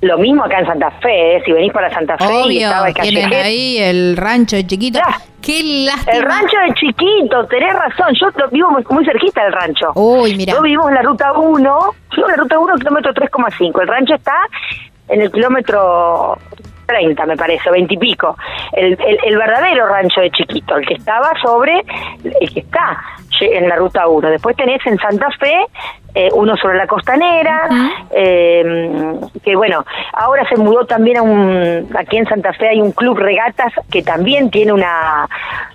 [0.00, 1.42] Lo mismo acá en Santa Fe, ¿eh?
[1.44, 5.00] si venís para Santa Fe y estaba el tienen ahí el rancho de chiquito.
[5.40, 6.12] Qué lástima.
[6.12, 8.14] El rancho de chiquito, tenés razón.
[8.20, 9.92] Yo vivo muy, muy, cerquita del rancho.
[9.94, 10.54] Uy, mira.
[10.54, 13.82] Yo vivo en la ruta 1, vivo en la ruta 1, kilómetro 3,5.
[13.82, 14.36] El rancho está
[15.08, 16.38] en el kilómetro
[16.86, 18.36] 30, me parece, 20 y pico.
[18.72, 21.82] El, el, verdadero rancho de Chiquito, el que estaba sobre,
[22.22, 22.98] el que está
[23.40, 24.30] en la ruta 1.
[24.30, 25.66] Después tenés en Santa Fe
[26.16, 27.68] eh, uno sobre la costanera,
[28.12, 32.92] eh, que bueno, ahora se mudó también a un, aquí en Santa Fe hay un
[32.92, 35.26] club regatas que también tiene una,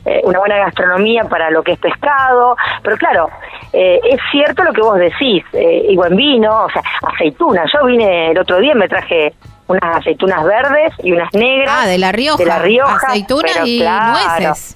[0.06, 3.30] eh, una buena gastronomía para lo que es pescado, pero claro,
[3.74, 7.70] es cierto lo que vos decís, y buen vino, o sea, aceitunas.
[7.72, 9.34] Yo vine el otro día, me traje
[9.70, 11.70] unas aceitunas verdes y unas negras.
[11.72, 12.38] Ah, de La Rioja.
[12.38, 13.08] De La Rioja.
[13.08, 14.76] Aceitunas y nueces.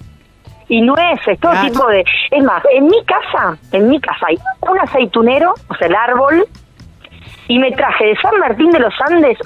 [0.70, 2.06] Y nueces, todo tipo de...
[2.32, 6.48] Es más, en mi casa, en mi casa hay un aceitunero, o sea, el árbol,
[7.48, 9.38] y me traje de San Martín de los Andes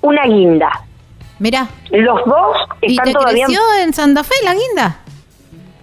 [0.00, 0.70] una guinda.
[1.38, 1.66] Mira.
[1.90, 3.46] Los dos están ¿Y te todavía...
[3.46, 5.00] creció en Santa Fe la guinda?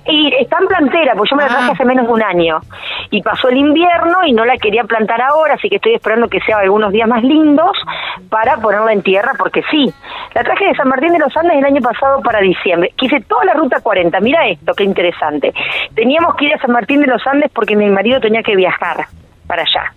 [0.08, 1.74] Y está en plantera, pues yo me la traje ah.
[1.74, 2.60] hace menos de un año.
[3.12, 6.39] Y pasó el invierno y no la quería plantar ahora, así que estoy esperando que
[6.41, 7.78] sea algunos días más lindos
[8.30, 9.93] para ponerla en tierra, porque sí.
[10.34, 12.93] La traje de San Martín de los Andes el año pasado para diciembre.
[12.96, 14.20] Quise toda la ruta 40.
[14.22, 15.54] Mira esto, qué interesante.
[15.93, 19.08] Teníamos que ir a San Martín de los Andes porque mi marido tenía que viajar
[19.46, 19.93] para allá.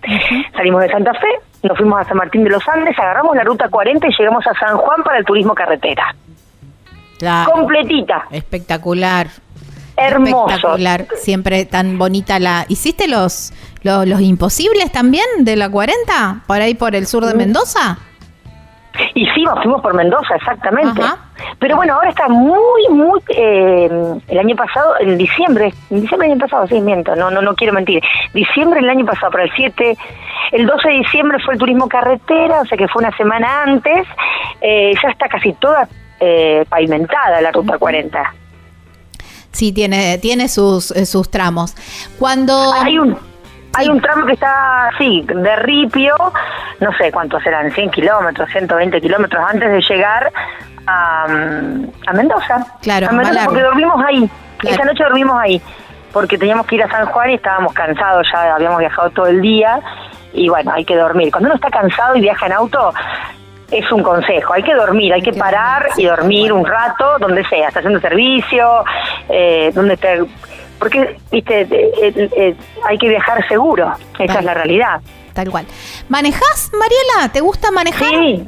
[0.55, 1.27] Salimos de Santa Fe,
[1.63, 4.53] nos fuimos a San Martín de los Andes, agarramos la ruta 40 y llegamos a
[4.55, 6.15] San Juan para el turismo carretera.
[7.45, 8.25] Completita.
[8.31, 9.27] Espectacular.
[10.07, 10.47] Hermoso.
[10.47, 12.65] Espectacular, siempre tan bonita la...
[12.67, 16.43] ¿Hiciste los, los, imposibles también de la 40?
[16.47, 17.37] ¿Por ahí por el sur de mm.
[17.37, 17.97] Mendoza?
[19.15, 21.01] Hicimos, fuimos por Mendoza, exactamente.
[21.59, 23.19] Pero bueno, ahora está muy, muy...
[23.29, 23.89] Eh,
[24.27, 27.55] el año pasado, en diciembre, en diciembre del año pasado, sí, miento, no, no, no
[27.55, 28.03] quiero mentir.
[28.33, 29.97] Diciembre del año pasado, para el 7,
[30.51, 34.07] el 12 de diciembre fue el turismo carretera, o sea que fue una semana antes.
[34.59, 35.87] Eh, ya está casi toda
[36.19, 38.33] eh, pavimentada la Ruta 40.
[39.51, 41.75] Sí, tiene, tiene sus, eh, sus tramos.
[42.17, 42.73] Cuando...
[42.73, 43.17] Hay un,
[43.73, 46.15] hay un tramo que está, sí, de Ripio,
[46.79, 50.31] no sé cuántos serán, 100 kilómetros, 120 kilómetros antes de llegar
[50.87, 52.65] a, mm, a Mendoza.
[52.81, 54.29] Claro, a Mendoza porque dormimos ahí.
[54.63, 55.61] Esa noche dormimos ahí,
[56.11, 59.41] porque teníamos que ir a San Juan y estábamos cansados, ya habíamos viajado todo el
[59.41, 59.79] día
[60.33, 61.31] y bueno, hay que dormir.
[61.31, 62.93] Cuando uno está cansado y viaja en auto,
[63.71, 64.53] es un consejo.
[64.53, 68.83] Hay que dormir, hay que parar y dormir un rato, donde sea, estación de servicio,
[69.29, 70.23] eh, donde esté.
[70.77, 72.55] Porque, viste, eh, eh,
[72.87, 73.93] hay que viajar seguro.
[74.19, 74.99] Esa es la realidad.
[75.33, 75.65] Tal cual.
[76.09, 77.31] ¿Manejas, Mariela?
[77.31, 78.09] ¿Te gusta manejar?
[78.09, 78.45] Sí.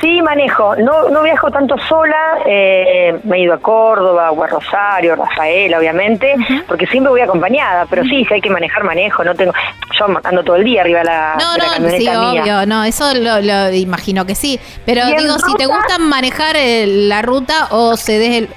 [0.00, 0.76] Sí, manejo.
[0.76, 2.38] No, no viajo tanto sola.
[2.46, 6.34] Eh, me he ido a Córdoba o a Rosario, Rafael, obviamente,
[6.66, 7.86] porque siempre voy acompañada.
[7.90, 9.22] Pero sí, si hay que manejar, manejo.
[9.24, 9.52] No tengo.
[9.98, 12.42] Yo ando todo el día arriba de la, no, de la no, camioneta sí, mía.
[12.42, 14.58] obvio, no, eso lo, lo imagino que sí.
[14.86, 18.48] Pero ¿Y en digo, si te gusta manejar eh, la ruta o cedes el...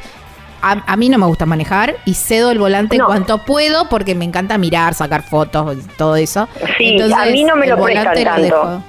[0.62, 3.08] A, a mí no me gusta manejar y cedo el volante No.
[3.08, 6.47] cuanto puedo porque me encanta mirar, sacar fotos todo eso.
[6.77, 8.41] Sí, a mí no me el lo prestan tanto.
[8.41, 8.84] dejo.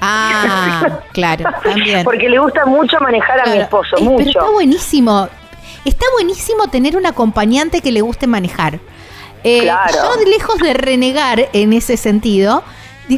[0.00, 2.04] Ah, claro, también.
[2.04, 4.28] Porque le gusta mucho manejar a mi esposo, Eh, Pero mucho.
[4.28, 5.28] está buenísimo.
[5.84, 8.80] Está buenísimo tener un acompañante que le guste manejar.
[9.44, 9.94] Eh, Claro.
[9.94, 12.62] Yo, lejos de renegar en ese sentido,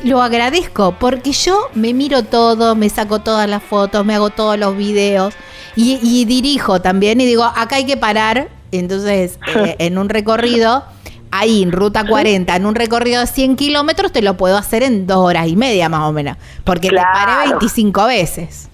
[0.04, 4.58] lo agradezco porque yo me miro todo, me saco todas las fotos, me hago todos
[4.58, 5.34] los videos
[5.76, 8.48] y, y dirijo también y digo, acá hay que parar.
[8.70, 10.84] Entonces, eh, en un recorrido,
[11.30, 15.06] ahí en ruta 40, en un recorrido de 100 kilómetros, te lo puedo hacer en
[15.06, 18.68] dos horas y media más o menos, porque te paré 25 veces.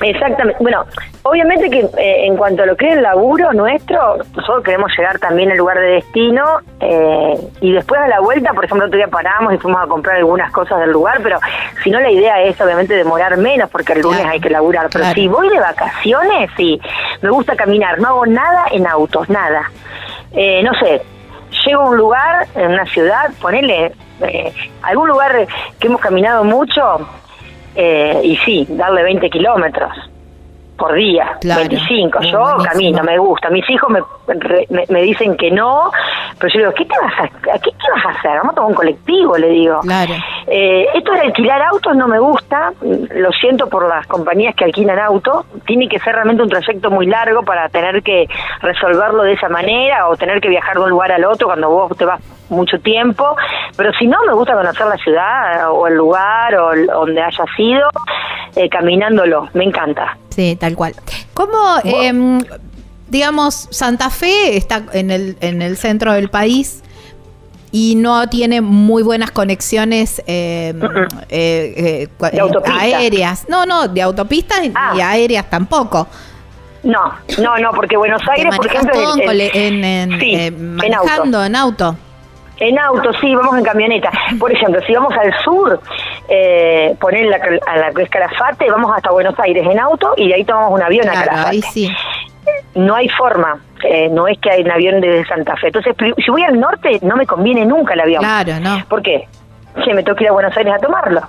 [0.00, 0.56] Exactamente.
[0.60, 0.84] Bueno,
[1.22, 5.18] obviamente que eh, en cuanto a lo que es el laburo nuestro, nosotros queremos llegar
[5.18, 6.44] también al lugar de destino
[6.80, 10.16] eh, y después a la vuelta, por ejemplo, otro día paramos y fuimos a comprar
[10.16, 11.38] algunas cosas del lugar, pero
[11.84, 14.88] si no la idea es obviamente demorar menos porque el lunes Claro, hay que laburar.
[14.90, 15.14] Pero claro.
[15.14, 16.80] si voy de vacaciones, sí,
[17.20, 19.70] me gusta caminar, no hago nada en autos, nada.
[20.32, 21.02] Eh, no sé,
[21.64, 25.46] llego a un lugar, en una ciudad, ponele eh, algún lugar
[25.78, 27.06] que hemos caminado mucho,
[27.74, 30.11] eh, y sí, darle 20 kilómetros
[30.82, 32.18] por día, Claro, 25.
[32.20, 32.64] muy Yo buenísimo.
[32.72, 33.50] camino, me gusta.
[33.50, 35.90] Mis hijos me, re- me, me dicen que no,
[36.38, 38.30] pero yo digo, ¿qué te vas a, a qué, qué vas a hacer?
[38.38, 39.80] Vamos a tomar un colectivo, le digo.
[39.80, 40.14] Claro.
[40.46, 44.98] Eh, esto de alquilar autos no me gusta, lo siento por las compañías que alquilan
[44.98, 48.26] autos, tiene que ser realmente un trayecto muy largo para tener que
[48.60, 51.96] resolverlo de esa manera o tener que viajar de un lugar al otro cuando vos
[51.96, 53.34] te vas mucho tiempo,
[53.76, 57.44] pero si no me gusta conocer la ciudad o el lugar o el- donde haya
[57.56, 57.88] sido,
[58.56, 60.18] eh, caminándolo, me encanta.
[60.34, 60.94] Sí, tal cual.
[61.34, 62.40] ¿Cómo, em,
[63.08, 66.82] digamos, Santa Fe está en el, en el centro del país
[67.70, 70.80] y no tiene muy buenas conexiones em,
[71.28, 72.08] eh, eh,
[72.66, 73.46] aéreas?
[73.48, 74.94] No, no, de autopistas Ah.
[74.96, 76.06] y aéreas tampoco.
[76.82, 81.44] No, no, no, porque Buenos Aires, por ejemplo, en, en- en, sí, eh, en manejando
[81.44, 81.96] en auto.
[82.58, 84.10] En auto, sí, vamos en camioneta.
[84.38, 85.80] Por ejemplo, si vamos al sur,
[86.28, 90.28] eh, poner la, a la que es Calafate, vamos hasta Buenos Aires en auto y
[90.28, 91.50] de ahí tomamos un avión a Claro, Calafate.
[91.56, 91.90] ahí sí.
[92.74, 95.68] No hay forma, eh, no es que hay un avión desde Santa Fe.
[95.68, 98.22] Entonces, si voy al norte, no me conviene nunca el avión.
[98.22, 98.84] Claro, no.
[98.88, 99.26] ¿Por qué?
[99.84, 101.20] Que me toca ir a Buenos Aires a tomarlo.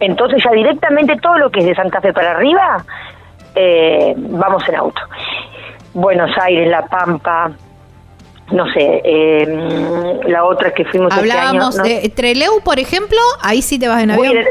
[0.00, 2.84] Entonces ya directamente todo lo que es de Santa Fe para arriba,
[3.54, 5.00] eh, vamos en auto.
[5.94, 7.50] Buenos Aires, La Pampa,
[8.50, 11.38] no sé, eh, la otra que fuimos este año.
[11.48, 14.44] Hablábamos no- de Treleu, por ejemplo, ahí sí te vas en Voy, avión.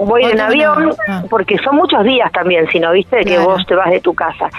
[0.00, 0.94] voy en avión.
[1.08, 1.22] Ah.
[1.30, 3.44] porque son muchos días también, si no viste, que Claro.
[3.46, 4.50] vos te vas de tu casa.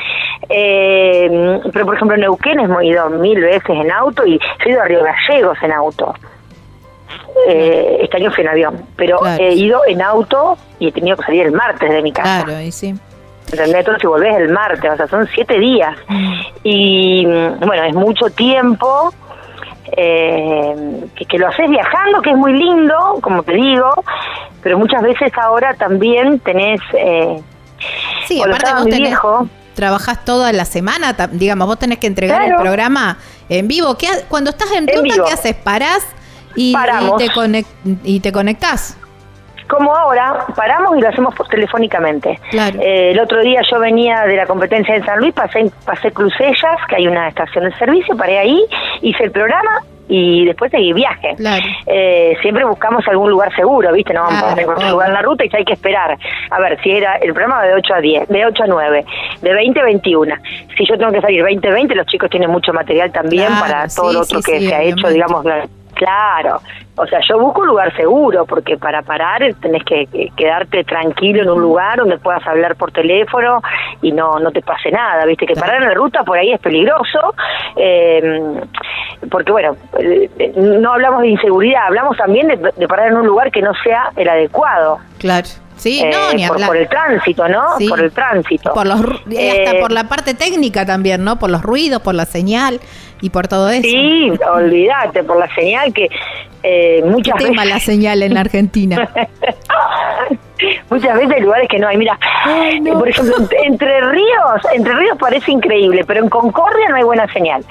[0.50, 4.70] Eh, pero por ejemplo, en Neuquén hemos ido mil veces en auto y yo he
[4.72, 6.14] ido a Río Gallegos en auto.
[7.48, 9.44] Eh, este año fui en avión, pero Claro.
[9.44, 12.44] he ido en auto y he tenido que salir el martes de mi casa.
[12.46, 12.94] Claro, ahí sí.
[13.52, 13.80] ¿Entendés?
[13.80, 15.96] Entonces si volvés el martes, o sea, son siete días.
[16.64, 19.14] Y mm, bueno, es mucho tiempo
[19.98, 24.04] eh, que, que lo haces viajando, que es muy lindo, como te digo,
[24.64, 26.80] pero muchas veces ahora también tenés...
[26.94, 27.42] Eh,
[28.28, 32.56] Sí, aparte vos tenés, viejo, trabajás toda la semana, digamos, vos tenés que entregar el
[32.56, 33.18] programa
[33.50, 33.98] en vivo.
[33.98, 35.26] ¿Qué cuando estás en En ruta, vivo.
[35.26, 35.56] ¿qué haces?
[35.56, 36.06] ¿Parás
[36.56, 37.66] y, y te, conec-
[38.04, 38.98] y te conectás?
[39.72, 42.38] Como ahora, paramos y lo hacemos telefónicamente.
[42.50, 42.78] Claro.
[42.82, 46.78] Eh, el otro día yo venía de la competencia en San Luis, pasé, pasé Crucellas,
[46.90, 48.62] que hay una estación de servicio, paré ahí,
[49.02, 51.36] hice el programa y después seguí viaje.
[51.38, 51.64] Claro.
[51.86, 54.14] Eh, siempre buscamos algún lugar seguro, ¿viste?
[54.14, 54.92] No vamos Claro, a encontrar obvio.
[54.92, 56.18] lugar en la ruta y hay que esperar.
[56.50, 59.06] A ver, si era el programa de 8 a 10, de 8 a 9,
[59.42, 60.36] de 20 a 21.
[60.78, 63.88] Si yo tengo que salir 20 a 20, los chicos tienen mucho material también para
[63.88, 65.46] sí, todo lo otro sí, que sí, se ha hecho, digamos,
[66.02, 66.60] Claro,
[66.96, 71.44] o sea, yo busco un lugar seguro, porque para parar tenés que, que quedarte tranquilo
[71.44, 73.62] en un lugar donde puedas hablar por teléfono
[74.02, 76.60] y no no te pase nada, viste que parar en la ruta por ahí es
[76.60, 77.36] peligroso,
[77.76, 78.52] eh,
[79.30, 83.62] porque bueno, eh, no hablamos de inseguridad, hablamos también de parar en un lugar que
[83.62, 85.50] no sea el adecuado, Claro.
[85.82, 86.68] Sí, eh, no, ni por, hablar.
[86.70, 87.76] por el tránsito, ¿no?
[87.80, 87.88] Sí.
[87.90, 88.72] Por el tránsito.
[88.72, 91.40] Por los, hasta Eh, por la parte técnica también, ¿no?
[91.40, 92.80] Por los ruidos, por la señal
[93.20, 93.82] y por todo eso.
[93.82, 96.08] Sí, olvídate, por la señal que
[96.62, 97.70] eh, muchas Tema veces...
[97.70, 99.10] la señal en la Argentina.
[100.90, 101.98] Muchas veces hay lugares que no hay.
[101.98, 102.18] Mira,
[102.94, 107.64] por ejemplo, Entre Ríos, Entre Ríos parece increíble, pero en Concordia no hay buena señal.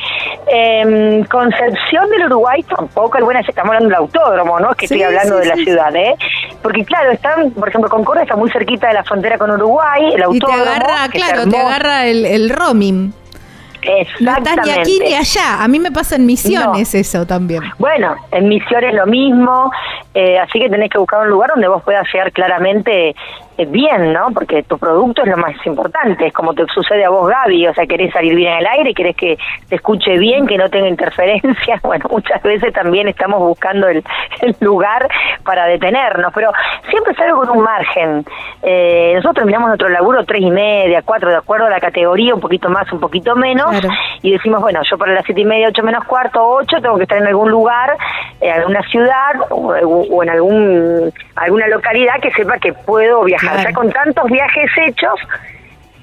[0.46, 3.50] En Concepción del Uruguay tampoco hay buena señal.
[3.50, 4.70] Estamos hablando del autódromo, ¿no?
[4.70, 6.14] Es que estoy hablando de la ciudad, ¿eh?
[6.62, 10.22] Porque claro, están, por ejemplo, Concordia está muy cerquita de la frontera con Uruguay, el
[10.22, 10.62] autódromo.
[10.62, 13.12] Y te agarra, claro, te agarra el, el roaming.
[14.20, 15.62] No estás ni aquí ni allá.
[15.62, 17.62] A mí me pasa en Misiones eso también.
[17.78, 19.70] Bueno, en Misiones lo mismo.
[20.14, 23.14] Eh, así que tenés que buscar un lugar donde vos puedas llegar claramente
[23.68, 24.28] bien, ¿no?
[24.32, 27.74] Porque tu producto es lo más importante, es como te sucede a vos, Gaby, o
[27.74, 29.38] sea, querés salir bien al aire, querés que
[29.68, 34.02] te escuche bien, que no tenga interferencias, bueno, muchas veces también estamos buscando el,
[34.60, 35.08] lugar
[35.44, 36.52] para detenernos, pero
[36.88, 38.24] siempre salgo con un margen.
[38.62, 42.40] Eh, nosotros miramos nuestro laburo tres y media, cuatro, de acuerdo a la categoría, un
[42.40, 43.76] poquito más, un poquito menos,
[44.22, 47.04] y decimos, bueno, yo para las siete y media, ocho menos cuarto, ocho, tengo que
[47.04, 47.96] estar en algún lugar,
[48.40, 49.74] en alguna ciudad o,
[50.10, 55.20] o en algún alguna localidad que sepa que puedo viajar ya con tantos viajes hechos,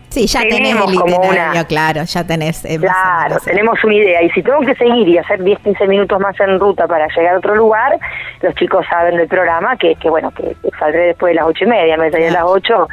[0.10, 2.64] Sí, ya tenemos como una, claro, ya tenés.
[2.66, 4.24] Eh, claro, tenemos una idea.
[4.24, 7.36] Y si tengo que seguir y hacer 10, 15 minutos más en ruta para llegar
[7.36, 8.00] a otro lugar,
[8.42, 11.68] los chicos saben del programa que, que bueno, que, saldré después de las ocho y
[11.68, 12.88] media, me salí a las ocho.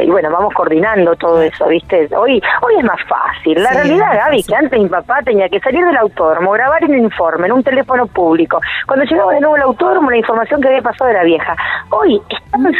[0.00, 2.08] Y bueno, vamos coordinando todo eso, ¿viste?
[2.16, 3.62] Hoy hoy es más fácil.
[3.62, 7.46] La realidad, Gaby, que antes mi papá tenía que salir del autódromo, grabar un informe
[7.46, 8.58] en un teléfono público.
[8.86, 11.54] Cuando llegaba de nuevo al autódromo, la información que había pasado era vieja.
[11.90, 12.72] Hoy estamos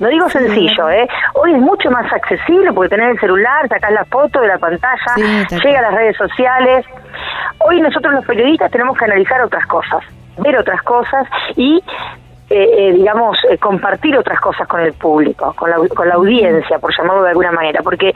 [0.00, 1.06] no digo sencillo, ¿eh?
[1.34, 5.14] Hoy es mucho más accesible porque tenés el celular, sacás la foto de la pantalla,
[5.62, 6.86] llega a las redes sociales.
[7.58, 10.02] Hoy nosotros los periodistas tenemos que analizar otras cosas,
[10.38, 11.82] ver otras cosas y
[12.48, 16.80] eh, eh, digamos, eh, compartir otras cosas con el público, con la, con la audiencia,
[16.80, 18.12] por llamarlo de alguna manera, porque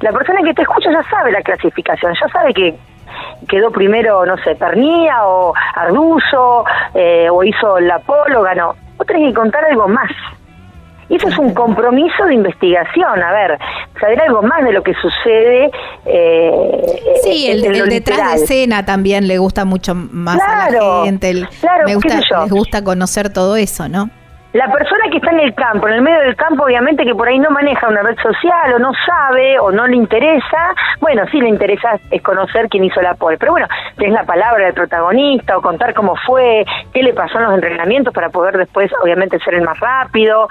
[0.00, 2.74] la persona que te escucha ya sabe la clasificación, ya sabe que
[3.48, 6.64] quedó primero, no sé, Pernía o Arduzo,
[7.30, 8.74] o hizo la Polo, ganó.
[8.98, 10.10] Vos tenés que contar algo más.
[11.10, 13.58] Y eso es un compromiso de investigación, a ver,
[14.00, 15.70] saber algo más de lo que sucede.
[16.06, 16.82] Eh,
[17.24, 21.46] sí, el, detrás de escena también le gusta mucho más a la gente.
[21.60, 24.08] claro, me gusta, les gusta conocer todo eso, ¿no?
[24.52, 27.28] La persona que está en el campo, en el medio del campo, obviamente que por
[27.28, 31.40] ahí no maneja una red social o no sabe o no le interesa, bueno, sí
[31.40, 35.56] le interesa es conocer quién hizo la pole, pero bueno, es la palabra del protagonista
[35.56, 39.54] o contar cómo fue, qué le pasó en los entrenamientos para poder después, obviamente, ser
[39.54, 40.48] el más rápido.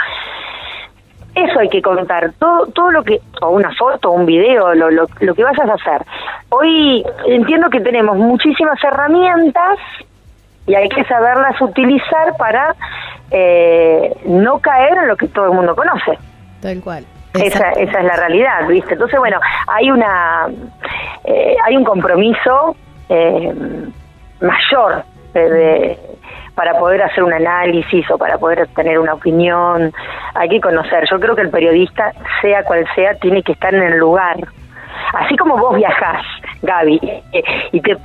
[1.36, 5.08] Eso hay que contar, todo, todo lo que, o una foto, un video, lo, lo,
[5.20, 6.06] lo que vayas a hacer.
[6.50, 9.78] Hoy entiendo que tenemos muchísimas herramientas
[10.70, 12.76] y hay que saberlas utilizar para
[13.32, 16.20] eh, no caer en lo que todo el mundo conoce.
[16.62, 17.06] Tal cual.
[17.34, 18.94] Esa, esa es la realidad, ¿viste?
[18.94, 20.48] Entonces, bueno, hay una
[21.24, 22.76] eh, hay un compromiso
[23.10, 23.52] eh,
[24.42, 25.04] mayor
[25.34, 25.98] de,
[26.54, 29.92] para poder hacer un análisis o para poder tener una opinión,
[30.36, 31.04] hay que conocer.
[31.10, 34.38] Yo creo que el periodista, sea cual sea, tiene que estar en el lugar.
[35.14, 36.24] Así como vos viajás,
[36.62, 37.00] Gaby,
[37.32, 37.98] eh, y te,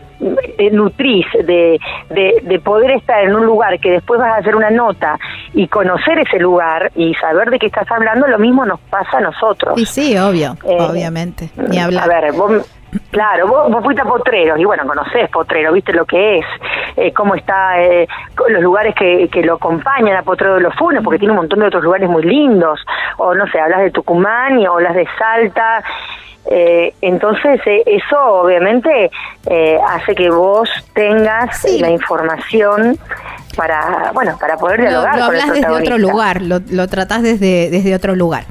[0.73, 1.79] nutrís de,
[2.11, 5.19] de, poder estar en un lugar que después vas a hacer una nota
[5.53, 9.21] y conocer ese lugar y saber de qué estás hablando, lo mismo nos pasa a
[9.21, 9.79] nosotros.
[9.79, 12.05] Y sí, obvio, eh, obviamente, ni hablar.
[12.05, 12.65] A ver, vos
[13.11, 16.47] Claro, vos, vos, fuiste a Potreros y bueno, conocés Potrero, viste lo que es,
[16.97, 18.07] eh, cómo está, eh,
[18.49, 21.61] los lugares que, que lo acompañan a Potrero de los Funes, porque tiene un montón
[21.61, 22.81] de otros lugares muy lindos,
[23.19, 25.83] o no sé, hablas de Tucumán y hablas de Salta,
[26.51, 29.11] eh, entonces eh, eso obviamente
[29.47, 32.99] eh, hace que vos tengas la información
[33.57, 35.17] para, bueno, para poder dialogar.
[35.17, 38.45] Lo, hablas desde otro lugar, lo, lo tratás desde, desde otro lugar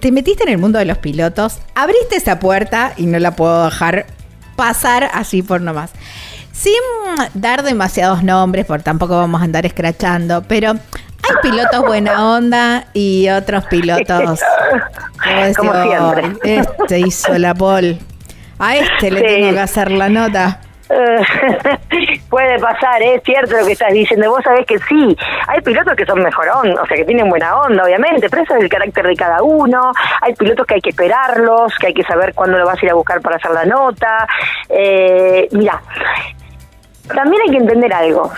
[0.00, 3.66] te metiste en el mundo de los pilotos, abriste esa puerta y no la puedo
[3.66, 4.06] dejar
[4.56, 5.92] pasar así por nomás.
[6.52, 6.72] Sin
[7.34, 10.74] dar demasiados nombres, porque tampoco vamos a andar escrachando, pero
[11.28, 14.40] hay pilotos buena onda y otros pilotos.
[15.56, 16.32] Como siempre.
[16.44, 17.98] Este hizo la pol.
[18.58, 20.60] A este le tengo que hacer la nota.
[22.30, 24.30] Puede pasar, es cierto lo que estás diciendo.
[24.30, 25.16] Vos sabés que sí,
[25.46, 28.54] hay pilotos que son mejor onda, o sea, que tienen buena onda, obviamente, pero eso
[28.56, 29.92] es el carácter de cada uno.
[30.22, 32.90] Hay pilotos que hay que esperarlos, que hay que saber cuándo lo vas a ir
[32.90, 34.26] a buscar para hacer la nota.
[34.68, 35.80] Eh, mira,
[37.14, 38.32] también hay que entender algo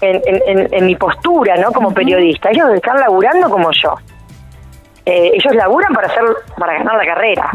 [0.00, 1.72] en, mi postura, ¿no?
[1.72, 2.50] Como periodista.
[2.50, 3.94] Ellos están laburando como yo.
[5.10, 6.22] Eh, ellos laburan para hacer
[6.56, 7.50] para ganar la carrera.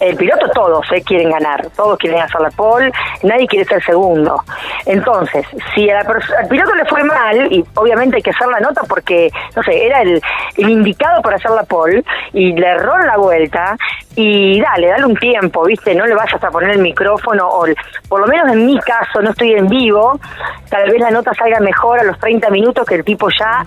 [0.00, 2.92] el piloto todos eh, quieren ganar, todos quieren hacer la pole,
[3.22, 4.42] nadie quiere ser segundo.
[4.84, 6.04] Entonces, si al
[6.50, 10.02] piloto le fue mal, y obviamente hay que hacer la nota porque, no sé, era
[10.02, 10.20] el,
[10.56, 13.76] indicado para hacer la pole, y le erró en la vuelta,
[14.14, 15.94] y dale, dale un tiempo, ¿viste?
[15.94, 17.64] No le vayas a poner el micrófono, o
[18.08, 20.20] por lo menos en mi caso, no estoy en vivo,
[20.68, 23.64] tal vez la nota salga mejor a los 30 minutos que el tipo ya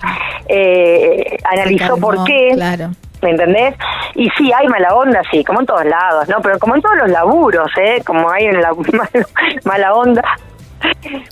[0.48, 2.52] eh, analizó por qué.
[2.54, 2.75] Claro.
[3.22, 3.74] ¿Me entendés?
[4.14, 6.40] Y sí, hay mala onda, sí, como en todos lados, ¿no?
[6.42, 8.02] Pero como en todos los laburos, ¿eh?
[8.04, 8.72] Como hay en la
[9.64, 10.22] mala, onda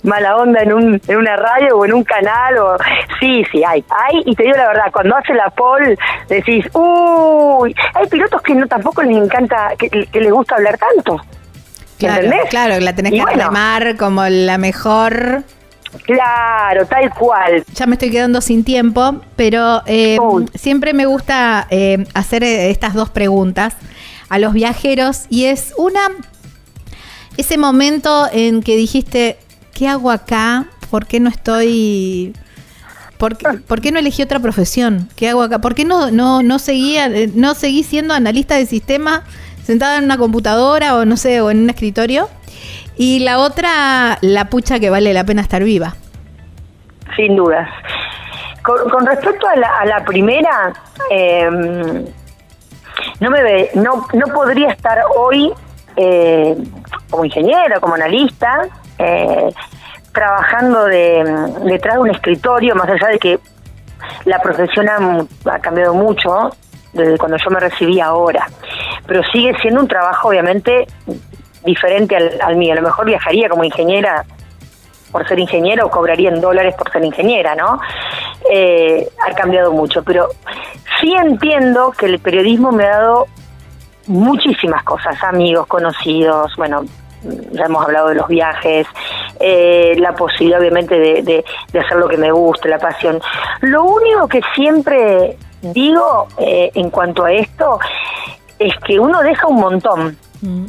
[0.03, 2.77] mala onda en, un, en una radio o en un canal o
[3.19, 7.75] sí, sí hay, hay y te digo la verdad, cuando hace la pole decís, uy,
[7.93, 9.89] hay pilotos que no tampoco les encanta, que,
[10.19, 11.21] les gusta hablar tanto.
[11.97, 12.49] Claro, ¿Entendés?
[12.49, 13.49] claro, la tenés que bueno,
[13.97, 15.43] como la mejor
[16.03, 17.63] Claro, tal cual.
[17.73, 20.17] Ya me estoy quedando sin tiempo, pero eh,
[20.55, 23.75] siempre me gusta eh, hacer eh, estas dos preguntas
[24.29, 26.01] a los viajeros y es una,
[27.37, 29.37] ese momento en que dijiste,
[29.73, 30.67] ¿qué hago acá?
[30.89, 32.33] ¿Por qué no estoy...
[33.17, 35.09] ¿Por qué, no elegí otra profesión?
[35.15, 35.59] ¿Qué hago acá?
[35.59, 39.23] ¿Por qué no, no, no, seguía, no seguí siendo analista de sistema
[39.63, 42.29] sentada en una computadora o no sé, o en un escritorio?
[42.97, 45.95] Y la otra, la pucha que vale la pena estar viva.
[47.15, 47.69] Sin dudas.
[48.63, 50.73] Con, respecto a la, a la primera,
[51.11, 52.05] em,
[53.19, 55.53] no me ve, no, no podría estar hoy
[55.95, 56.55] eh,
[57.09, 58.67] como ingeniero, como analista,
[58.97, 59.49] eh,
[60.11, 61.23] trabajando de,
[61.65, 63.39] detrás de un escritorio, más allá de que
[64.25, 66.49] la profesión ha, ha, cambiado mucho
[66.93, 68.47] desde cuando yo me recibí ahora,
[69.05, 70.87] pero sigue siendo un trabajo obviamente
[71.65, 72.73] diferente al, mío.
[72.73, 74.23] A lo mejor viajaría como ingeniera
[75.11, 77.79] por ser ingeniera o cobraría en dólares por ser ingeniera, ¿no?
[78.51, 80.27] Eh, ha cambiado mucho, pero
[80.99, 83.27] sí entiendo que el periodismo me ha dado
[84.07, 86.83] muchísimas cosas, amigos, conocidos, bueno,
[87.23, 88.87] ya hemos hablado de los viajes,
[89.39, 93.21] eh, la posibilidad obviamente de, hacer lo que me guste, la pasión.
[93.61, 97.79] Lo único que siempre digo eh, en cuanto a esto
[98.59, 100.17] es que uno deja un montón.
[100.41, 100.65] Mm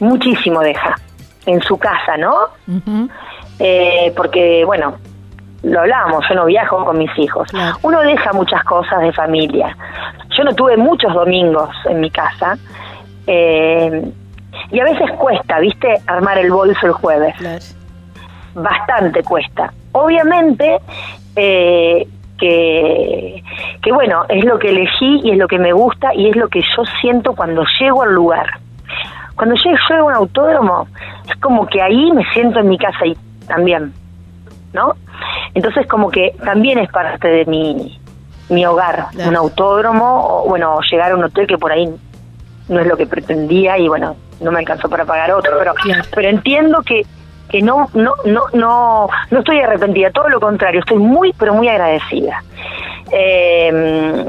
[0.00, 0.96] muchísimo deja
[1.46, 2.34] en su casa, ¿no?
[3.58, 4.96] Eh, porque, bueno,
[5.62, 7.48] lo hablamos, yo no viajo con mis hijos.
[7.82, 9.76] Uno deja muchas cosas de familia.
[10.36, 12.56] Yo no tuve muchos domingos en mi casa.
[13.26, 14.10] Eh,
[14.70, 16.00] y a veces cuesta, ¿viste?
[16.06, 17.34] Armar el bolso el jueves.
[18.54, 19.72] Bastante cuesta.
[19.92, 20.78] Obviamente
[21.36, 22.06] eh,
[22.38, 23.42] que,
[23.82, 26.48] que, bueno, es lo que elegí y es lo que me gusta y es lo
[26.48, 28.58] que yo siento cuando llego al lugar.
[29.40, 30.86] Cuando llego a un autódromo,
[31.26, 33.16] es como que ahí me siento en mi casa y
[33.48, 33.90] también,
[34.74, 34.96] ¿no?
[35.54, 37.98] Entonces como que también es parte de mi,
[38.50, 41.88] mi hogar, un autódromo, o bueno, llegar a un hotel que por ahí
[42.68, 45.72] no es lo que pretendía y bueno, no me alcanzó para pagar otro, pero,
[46.14, 47.06] pero entiendo que
[47.48, 51.66] que no no no no no estoy arrepentida, todo lo contrario, estoy muy pero muy
[51.66, 52.44] agradecida.
[53.10, 54.26] Eh,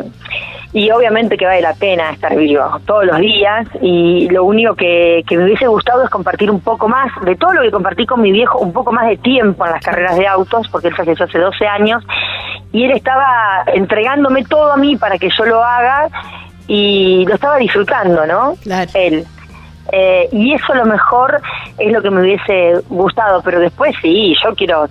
[0.73, 5.23] y obviamente que vale la pena estar vivo todos los días y lo único que,
[5.29, 8.31] me hubiese gustado es compartir un poco más de todo lo que compartí con mi
[8.31, 11.39] viejo, un poco más de tiempo en las carreras de autos, porque él falleció hace
[11.39, 12.03] 12 años
[12.71, 16.07] y él estaba entregándome todo a mí para que yo lo haga
[16.67, 18.55] y lo estaba disfrutando, ¿no?
[18.93, 19.25] Él.
[19.91, 21.41] Eh, y eso a lo mejor
[21.77, 24.87] es lo que me hubiese gustado, pero después sí, yo quiero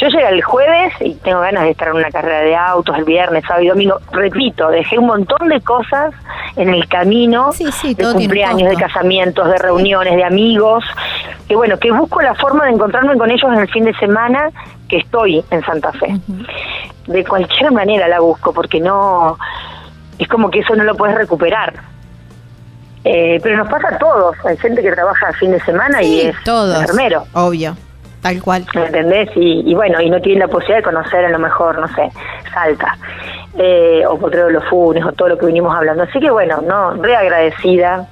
[0.00, 3.04] yo llegué el jueves y tengo ganas de estar en una carrera de autos el
[3.04, 3.98] viernes, sábado y domingo.
[4.12, 6.14] Repito, dejé un montón de cosas
[6.56, 10.84] en el camino de cumpleaños, de casamientos, de reuniones, de amigos,
[11.48, 14.50] que bueno, que busco la forma de encontrarme con ellos en el fin de semana
[14.88, 16.18] que estoy en Santa Fe.
[17.06, 19.38] De cualquier manera la busco, porque no,
[20.18, 21.74] es como que eso no lo puedes recuperar.
[23.04, 24.36] Eh, pero nos pasa a todos.
[24.44, 27.24] Hay gente que trabaja el fin de semana y es todos, enfermero.
[27.34, 27.76] Obvio.
[28.26, 28.66] Tal cual.
[28.74, 29.30] ¿Me entendés?
[29.36, 32.10] Y, bueno, y no tienen la posibilidad de conocer a lo mejor, no sé,
[32.52, 32.98] Salta,
[33.56, 36.02] eh, o Potrero de los Funes, o todo lo que vinimos hablando.
[36.02, 38.08] Así que bueno, no, re agradecida.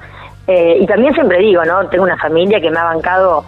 [0.46, 1.88] Eh, y también siempre digo, ¿no?
[1.88, 3.44] Tengo una familia que me ha bancado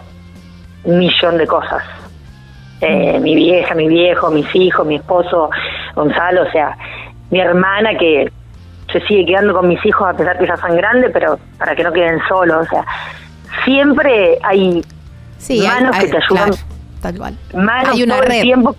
[0.83, 1.83] un millón de cosas.
[2.81, 5.49] Eh, mi vieja, mi viejo, mis hijos, mi esposo,
[5.95, 6.77] Gonzalo, o sea,
[7.31, 8.29] mi hermana que
[8.91, 11.83] se sigue quedando con mis hijos a pesar que ya son grandes, pero para que
[11.83, 12.85] no queden solos, o sea,
[13.63, 14.83] siempre hay
[15.37, 16.51] sí, manos que te ayudan.
[17.01, 17.37] tal cual.
[17.53, 18.35] Manos hay una todo red.
[18.35, 18.75] el tiempo.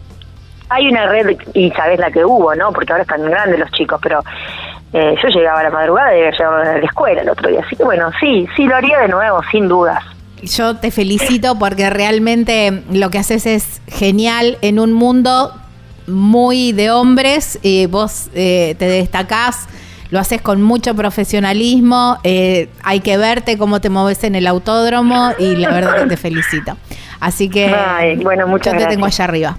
[0.71, 2.73] Hay una red, y sabes la que hubo, ¿no?
[2.73, 4.23] Porque ahora están grandes los chicos, pero
[4.93, 7.61] eh, yo llegaba a la madrugada y llegaba a la escuela el otro día.
[7.65, 10.05] Así que bueno, sí, sí lo haría de nuevo, sin dudas.
[10.43, 15.53] Yo te felicito porque realmente lo que haces es genial en un mundo
[16.07, 17.59] muy de hombres.
[17.63, 19.69] y vos eh, te destacás
[20.11, 25.33] lo haces con mucho profesionalismo, eh, hay que verte cómo te mueves en el autódromo
[25.39, 26.77] y la verdad que te felicito.
[27.21, 27.75] Así que
[28.23, 29.57] bueno, muchas yo te tengo allá arriba.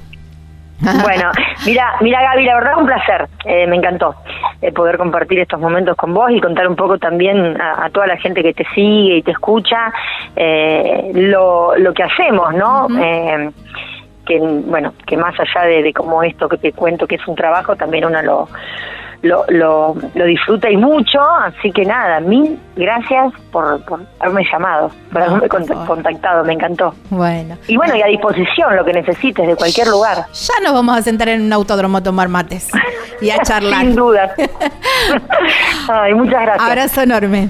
[0.82, 1.32] Bueno,
[1.66, 4.16] mira, mira Gaby, la verdad un placer, eh, me encantó
[4.62, 8.16] eh, poder compartir estos momentos con vos y contar un poco también a, toda la
[8.18, 9.92] gente que te sigue y te escucha
[10.38, 12.88] eh, lo, lo que hacemos, ¿no?
[14.26, 17.36] que bueno, que más allá de, de como esto que te cuento que es un
[17.36, 18.48] trabajo, también uno lo
[19.22, 23.82] lo, lo, lo disfruta y mucho, así que nada, mil gracias por,
[24.20, 26.94] haberme llamado, por haberme contactado, me encantó.
[27.10, 27.58] Bueno.
[27.68, 30.26] Y bueno, y a disposición lo que necesites de cualquier lugar.
[30.32, 32.70] Ya nos vamos a sentar en un autódromo a tomar mates
[33.22, 33.82] y a charlar.
[33.82, 34.34] Sin duda.
[35.90, 36.70] Ay, muchas gracias.
[36.70, 37.50] Abrazo enorme.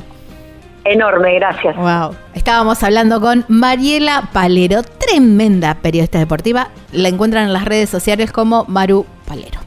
[0.86, 1.76] Enorme, gracias.
[1.76, 2.16] Wow.
[2.34, 6.70] Estábamos hablando con Mariela Palero, tremenda periodista deportiva.
[6.92, 9.60] La encuentran en las redes sociales como Maru Palero.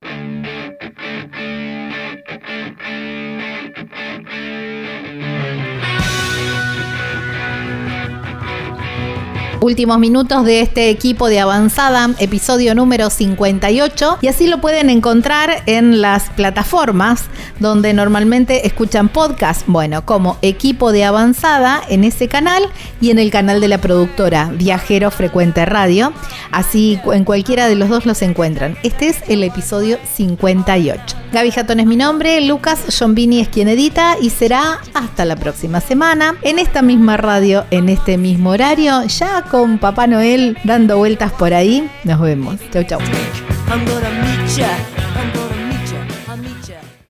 [9.62, 15.62] Últimos minutos de este equipo de avanzada, episodio número 58, y así lo pueden encontrar
[15.66, 17.26] en las plataformas
[17.60, 22.64] donde normalmente escuchan podcast, bueno, como equipo de avanzada en ese canal
[23.00, 26.12] y en el canal de la productora Viajero Frecuente Radio,
[26.50, 28.76] así en cualquiera de los dos los encuentran.
[28.82, 31.16] Este es el episodio 58.
[31.32, 35.80] Gaby Jatón es mi nombre, Lucas Jombini es quien edita y será hasta la próxima
[35.80, 41.30] semana en esta misma radio, en este mismo horario, ya con Papá Noel dando vueltas
[41.30, 41.86] por ahí.
[42.04, 42.56] Nos vemos.
[42.72, 42.98] Chau, chau.